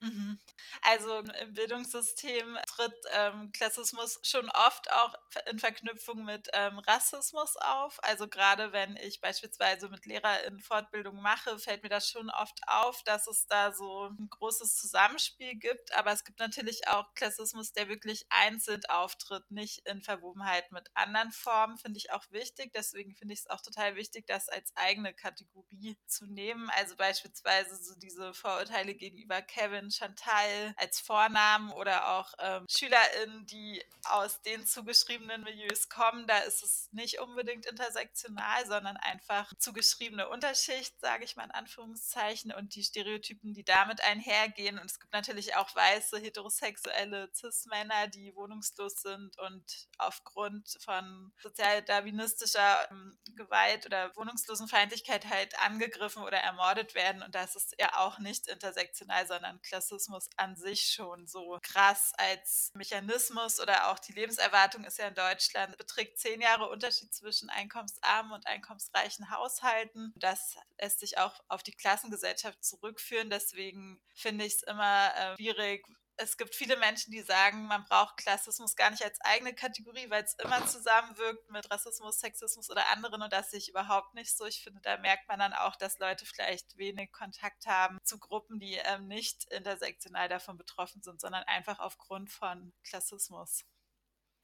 Mhm. 0.00 0.38
Also 0.82 1.18
im 1.18 1.54
Bildungssystem 1.54 2.56
tritt 2.68 2.94
ähm, 3.14 3.50
Klassismus 3.52 4.20
schon 4.22 4.48
oft 4.50 4.92
auch 4.92 5.12
in 5.50 5.58
Verknüpfung 5.58 6.24
mit 6.24 6.48
ähm, 6.52 6.78
Rassismus 6.78 7.56
auf. 7.56 7.98
Also 8.04 8.28
gerade 8.28 8.70
wenn 8.72 8.96
ich 8.96 9.20
beispielsweise 9.20 9.88
mit 9.88 10.06
LehrerInnen 10.06 10.60
Fortbildung 10.60 11.20
mache, 11.20 11.58
fällt 11.58 11.82
mir 11.82 11.88
das 11.88 12.08
schon 12.08 12.30
oft 12.30 12.60
auf, 12.68 13.02
dass 13.02 13.26
es 13.26 13.46
da 13.48 13.72
so 13.72 14.06
ein 14.08 14.28
großes 14.30 14.76
Zusammenspiel 14.76 15.56
gibt. 15.56 15.92
Aber 15.96 16.12
es 16.12 16.22
gibt 16.24 16.38
natürlich 16.38 16.86
auch 16.86 17.12
Klassismus, 17.14 17.72
der 17.72 17.88
wirklich 17.88 18.24
einzeln 18.30 18.82
auftritt, 18.88 19.50
nicht 19.50 19.84
in 19.88 20.00
Verwobenheit 20.02 20.70
mit 20.70 20.88
anderen 20.94 21.32
Formen, 21.32 21.76
finde 21.76 21.98
ich 21.98 22.12
auch 22.12 22.24
wichtig. 22.30 22.72
Deswegen 22.72 23.16
finde 23.16 23.34
ich 23.34 23.40
es 23.40 23.50
auch 23.50 23.62
total 23.62 23.96
wichtig, 23.96 24.26
das 24.28 24.48
als 24.48 24.70
eigene 24.76 25.12
Kategorie 25.12 25.98
zu 26.06 26.26
nehmen. 26.26 26.70
Also 26.76 26.94
beispielsweise 26.94 27.74
so 27.82 27.96
diese 27.96 28.32
Vorurteile 28.32 28.94
gegenüber 28.94 29.42
Kevin 29.42 29.87
Chantal 29.90 30.74
als 30.76 31.00
Vornamen 31.00 31.72
oder 31.72 32.08
auch 32.18 32.34
ähm, 32.38 32.66
SchülerInnen, 32.68 33.46
die 33.46 33.82
aus 34.04 34.40
den 34.42 34.66
zugeschriebenen 34.66 35.42
Milieus 35.42 35.88
kommen, 35.88 36.26
da 36.26 36.38
ist 36.38 36.62
es 36.62 36.88
nicht 36.92 37.20
unbedingt 37.20 37.66
intersektional, 37.66 38.66
sondern 38.66 38.96
einfach 38.96 39.52
zugeschriebene 39.58 40.28
Unterschicht, 40.28 40.98
sage 41.00 41.24
ich 41.24 41.36
mal 41.36 41.44
in 41.44 41.50
Anführungszeichen, 41.50 42.52
und 42.52 42.74
die 42.74 42.84
Stereotypen, 42.84 43.52
die 43.54 43.64
damit 43.64 44.02
einhergehen. 44.02 44.78
Und 44.78 44.86
es 44.86 45.00
gibt 45.00 45.12
natürlich 45.12 45.56
auch 45.56 45.74
weiße, 45.74 46.18
heterosexuelle 46.18 47.30
Cis-Männer, 47.34 48.08
die 48.08 48.34
wohnungslos 48.34 49.02
sind 49.02 49.38
und 49.38 49.88
aufgrund 49.98 50.78
von 50.84 51.32
sozialdarwinistischer 51.42 52.90
ähm, 52.90 53.18
Gewalt 53.36 53.86
oder 53.86 54.14
Wohnungslosenfeindlichkeit 54.16 55.26
halt 55.26 55.58
angegriffen 55.60 56.22
oder 56.22 56.38
ermordet 56.38 56.94
werden. 56.94 57.22
Und 57.22 57.34
das 57.34 57.56
ist 57.56 57.74
ja 57.78 57.98
auch 57.98 58.18
nicht 58.18 58.48
intersektional, 58.48 59.26
sondern 59.26 59.60
klassisch 59.62 59.77
Rassismus 59.78 60.28
an 60.36 60.56
sich 60.56 60.92
schon 60.92 61.26
so 61.26 61.58
krass 61.62 62.12
als 62.16 62.70
Mechanismus 62.74 63.60
oder 63.60 63.90
auch 63.90 63.98
die 63.98 64.12
Lebenserwartung 64.12 64.84
ist 64.84 64.98
ja 64.98 65.08
in 65.08 65.14
Deutschland, 65.14 65.76
beträgt 65.78 66.18
zehn 66.18 66.40
Jahre 66.40 66.68
Unterschied 66.68 67.14
zwischen 67.14 67.48
einkommensarmen 67.48 68.32
und 68.32 68.46
einkommensreichen 68.46 69.30
Haushalten. 69.30 70.12
Das 70.16 70.56
lässt 70.80 71.00
sich 71.00 71.18
auch 71.18 71.40
auf 71.48 71.62
die 71.62 71.72
Klassengesellschaft 71.72 72.62
zurückführen. 72.64 73.30
Deswegen 73.30 74.00
finde 74.14 74.44
ich 74.44 74.54
es 74.54 74.62
immer 74.64 75.14
äh, 75.14 75.36
schwierig, 75.36 75.86
es 76.18 76.36
gibt 76.36 76.54
viele 76.54 76.76
Menschen, 76.76 77.12
die 77.12 77.22
sagen, 77.22 77.66
man 77.66 77.84
braucht 77.84 78.16
Klassismus 78.16 78.76
gar 78.76 78.90
nicht 78.90 79.04
als 79.04 79.20
eigene 79.20 79.54
Kategorie, 79.54 80.10
weil 80.10 80.24
es 80.24 80.34
immer 80.34 80.66
zusammenwirkt 80.66 81.50
mit 81.50 81.70
Rassismus, 81.70 82.18
Sexismus 82.20 82.70
oder 82.70 82.90
anderen 82.90 83.22
und 83.22 83.32
das 83.32 83.50
sehe 83.50 83.58
ich 83.58 83.68
überhaupt 83.68 84.14
nicht 84.14 84.36
so. 84.36 84.44
Ich 84.44 84.62
finde, 84.62 84.80
da 84.82 84.98
merkt 84.98 85.28
man 85.28 85.38
dann 85.38 85.52
auch, 85.52 85.76
dass 85.76 85.98
Leute 85.98 86.26
vielleicht 86.26 86.76
wenig 86.76 87.12
Kontakt 87.12 87.66
haben 87.66 87.98
zu 88.02 88.18
Gruppen, 88.18 88.58
die 88.58 88.74
ähm, 88.74 89.06
nicht 89.06 89.44
intersektional 89.52 90.28
davon 90.28 90.58
betroffen 90.58 91.02
sind, 91.02 91.20
sondern 91.20 91.44
einfach 91.44 91.78
aufgrund 91.78 92.30
von 92.30 92.72
Klassismus. 92.82 93.64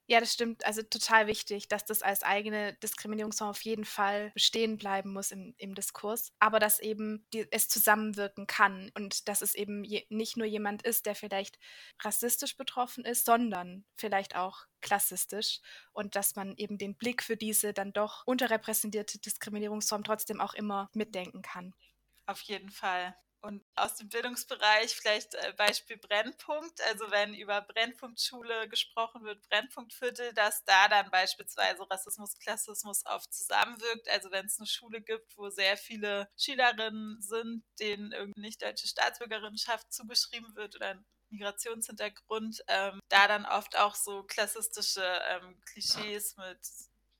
Ja, 0.07 0.21
das 0.21 0.35
stimmt. 0.35 0.67
Also 0.67 0.83
total 0.83 1.27
wichtig, 1.27 1.69
dass 1.69 1.87
das 1.87 2.03
als 2.03 2.23
eigene 2.23 2.75
Diskriminierungsform 2.75 3.49
auf 3.51 3.63
jeden 3.63 3.87
Fall 3.87 4.33
bestehen 4.35 4.77
bleiben 4.77 5.13
muss 5.13 5.31
im, 5.31 5.55
im 5.57 5.75
Diskurs, 5.75 6.31
aber 6.39 6.59
dass 6.59 6.79
eben 6.79 7.27
die, 7.33 7.47
es 7.51 7.69
zusammenwirken 7.69 8.47
kann 8.47 8.91
und 8.95 9.29
dass 9.29 9.41
es 9.41 9.55
eben 9.55 9.83
je, 9.83 10.05
nicht 10.11 10.37
nur 10.37 10.47
jemand 10.47 10.83
ist, 10.83 11.07
der 11.07 11.15
vielleicht 11.15 11.59
rassistisch 12.03 12.57
betroffen 12.59 13.07
ist, 13.07 13.25
sondern 13.25 13.87
vielleicht 13.97 14.37
auch 14.37 14.67
klassistisch 14.83 15.61
und 15.93 16.17
dass 16.17 16.37
man 16.37 16.55
eben 16.59 16.77
den 16.77 16.97
Blick 16.97 17.23
für 17.23 17.39
diese 17.39 17.73
dann 17.73 17.95
doch 17.95 18.27
unterrepräsentierte 18.27 19.19
Diskriminierungsform 19.21 20.05
trotzdem 20.05 20.39
auch 20.39 20.53
immer 20.53 20.91
mitdenken 20.93 21.41
kann. 21.41 21.75
Auf 22.27 22.43
jeden 22.43 22.71
Fall. 22.71 23.17
Und 23.45 23.63
aus 23.75 23.97
dem 23.97 24.09
Bildungsbereich 24.09 24.97
vielleicht 24.97 25.35
äh, 25.35 25.53
Beispiel 25.59 25.99
Brennpunkt. 25.99 26.81
Also 26.89 27.11
wenn 27.11 27.35
über 27.35 27.61
Brennpunktschule 27.61 28.71
gesprochen 28.71 29.23
wird, 29.23 29.47
Brennpunktviertel, 29.51 30.33
dass 30.33 30.65
da 30.65 30.89
dann 30.89 31.11
beispielsweise 31.11 31.85
Rassismus, 31.91 32.39
Klassismus 32.39 33.05
oft 33.05 33.35
zusammenwirkt. 33.35 34.09
Also 34.09 34.31
wenn 34.31 34.47
es 34.47 34.59
eine 34.59 34.67
Schule 34.67 35.03
gibt, 35.03 35.37
wo 35.37 35.51
sehr 35.51 35.77
viele 35.77 36.27
Schülerinnen 36.39 37.21
sind, 37.21 37.63
denen 37.79 38.13
irgendeine 38.13 38.47
nicht 38.47 38.63
deutsche 38.63 38.89
Staatsbürgerinnenschaft 38.89 39.93
zugeschrieben 39.93 40.57
wird 40.57 40.77
oder 40.77 40.99
Migrationshintergrund, 41.29 42.65
ähm, 42.69 42.99
da 43.11 43.29
dann 43.29 43.45
oft 43.45 43.77
auch 43.77 43.95
so 43.95 44.23
klassistische 44.23 45.05
ähm, 45.29 45.61
Klischees 45.67 46.39
mit 46.39 46.61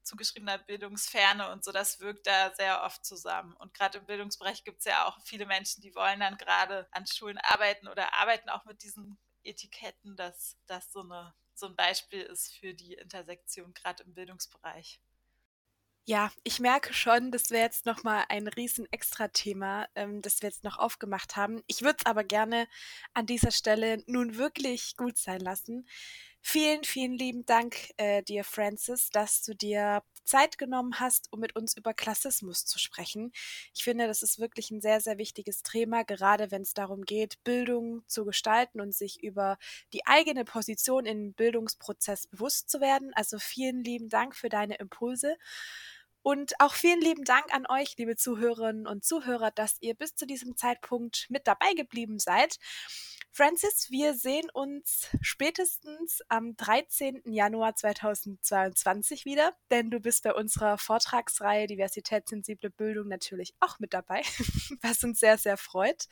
zugeschriebener 0.05 0.59
Bildungsferne 0.59 1.51
und 1.51 1.65
so, 1.65 1.73
das 1.73 2.01
wirkt 2.01 2.27
da 2.27 2.55
sehr 2.55 2.83
oft 2.83 3.05
zusammen. 3.05 3.55
Und 3.55 3.75
gerade 3.75 3.99
im 3.99 4.07
Bildungsbereich 4.07 4.65
gibt 4.65 4.79
es 4.81 4.85
ja 4.85 5.07
auch 5.07 5.19
viele 5.25 5.47
Menschen, 5.47 5.83
die 5.83 5.95
wollen 5.95 6.21
dann 6.21 6.39
gerade 6.39 6.87
an 6.93 7.07
Schulen 7.07 7.39
arbeiten 7.39 7.89
oder 7.89 8.15
arbeiten 8.15 8.49
auch 8.49 8.65
mit 8.65 8.83
diesen 8.83 9.19
Etiketten, 9.43 10.17
dass 10.17 10.57
das 10.67 10.93
so, 10.93 11.01
eine, 11.01 11.35
so 11.55 11.67
ein 11.67 11.77
Beispiel 11.77 12.23
ist 12.23 12.55
für 12.55 12.75
die 12.75 12.95
Intersektion 12.95 13.75
gerade 13.75 14.03
im 14.05 14.15
Bildungsbereich. 14.15 15.01
Ja, 16.07 16.31
ich 16.43 16.61
merke 16.61 16.93
schon, 16.93 17.31
das 17.31 17.51
wäre 17.51 17.65
jetzt 17.65 17.87
nochmal 17.87 18.27
ein 18.29 18.47
riesen 18.47 18.87
Extra-Thema, 18.93 19.89
ähm, 19.95 20.21
das 20.21 20.43
wir 20.43 20.51
jetzt 20.51 20.63
noch 20.63 20.77
aufgemacht 20.77 21.37
haben. 21.37 21.63
Ich 21.67 21.81
würde 21.81 21.97
es 22.01 22.07
aber 22.07 22.25
gerne 22.25 22.69
an 23.15 23.25
dieser 23.25 23.51
Stelle 23.51 24.03
nun 24.07 24.37
wirklich 24.37 24.99
gut 24.99 25.17
sein 25.17 25.41
lassen. 25.41 25.89
Vielen, 26.47 26.85
vielen 26.85 27.15
lieben 27.17 27.47
Dank 27.47 27.75
äh, 27.97 28.23
dir, 28.23 28.45
Francis, 28.45 29.09
dass 29.09 29.43
du 29.43 29.55
dir 29.55 30.03
Zeit 30.25 30.59
genommen 30.59 31.01
hast, 31.01 31.33
um 31.33 31.41
mit 31.41 31.57
uns 31.57 31.75
über 31.75 31.95
Klassismus 31.95 32.67
zu 32.67 32.79
sprechen. 32.79 33.33
Ich 33.75 33.83
finde, 33.83 34.07
das 34.07 34.23
ist 34.23 34.39
wirklich 34.39 34.71
ein 34.71 34.83
sehr, 34.83 35.01
sehr 35.01 35.17
wichtiges 35.17 35.63
Thema, 35.63 36.03
gerade 36.05 36.51
wenn 36.51 36.61
es 36.63 36.75
darum 36.75 37.05
geht, 37.07 37.43
Bildung 37.45 38.03
zu 38.09 38.27
gestalten 38.27 38.81
und 38.83 38.95
sich 38.95 39.23
über 39.23 39.57
die 39.95 40.07
eigene 40.07 40.45
Position 40.45 41.07
im 41.07 41.33
Bildungsprozess 41.33 42.27
bewusst 42.27 42.69
zu 42.69 42.81
werden. 42.81 43.11
Also 43.15 43.39
vielen 43.39 43.83
lieben 43.83 44.11
Dank 44.11 44.37
für 44.37 44.51
deine 44.51 44.75
Impulse. 44.77 45.37
Und 46.25 46.59
auch 46.59 46.73
vielen 46.73 47.03
lieben 47.03 47.25
Dank 47.25 47.53
an 47.53 47.67
euch, 47.69 47.99
liebe 47.99 48.17
Zuhörerinnen 48.17 48.87
und 48.87 49.05
Zuhörer, 49.05 49.51
dass 49.51 49.77
ihr 49.83 49.93
bis 49.93 50.15
zu 50.15 50.27
diesem 50.27 50.57
Zeitpunkt 50.57 51.27
mit 51.29 51.47
dabei 51.47 51.75
geblieben 51.75 52.19
seid. 52.19 52.57
Francis, 53.31 53.91
wir 53.91 54.15
sehen 54.15 54.49
uns 54.55 55.11
spätestens 55.21 56.23
am 56.31 56.57
13. 56.57 57.21
Januar 57.27 57.77
2022 57.77 59.27
wieder, 59.27 59.53
denn 59.71 59.91
du 59.91 60.01
bist 60.01 60.23
bei 60.23 60.33
unserer 60.33 60.79
Vortragsreihe 60.79 61.67
Diversitätssensible 61.67 62.71
Bildung 62.71 63.09
natürlich 63.09 63.55
auch 63.61 63.79
mit 63.79 63.93
dabei, 63.93 64.23
was 64.81 65.05
uns 65.05 65.21
sehr, 65.21 65.37
sehr 65.37 65.59
freut. 65.59 66.09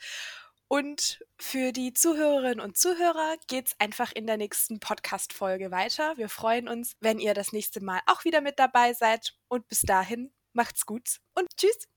Und 0.73 1.23
für 1.37 1.71
die 1.71 1.93
Zuhörerinnen 1.93 2.59
und 2.59 2.79
Zuhörer 2.79 3.35
geht 3.45 3.67
es 3.67 3.79
einfach 3.79 4.11
in 4.11 4.25
der 4.25 4.37
nächsten 4.37 4.79
Podcast-Folge 4.79 5.69
weiter. 5.69 6.17
Wir 6.17 6.29
freuen 6.29 6.67
uns, 6.67 6.95
wenn 6.99 7.19
ihr 7.19 7.35
das 7.35 7.51
nächste 7.51 7.79
Mal 7.79 7.99
auch 8.07 8.23
wieder 8.23 8.41
mit 8.41 8.57
dabei 8.57 8.93
seid. 8.93 9.35
Und 9.49 9.67
bis 9.67 9.81
dahin, 9.81 10.33
macht's 10.51 10.87
gut 10.87 11.19
und 11.35 11.47
tschüss. 11.57 11.87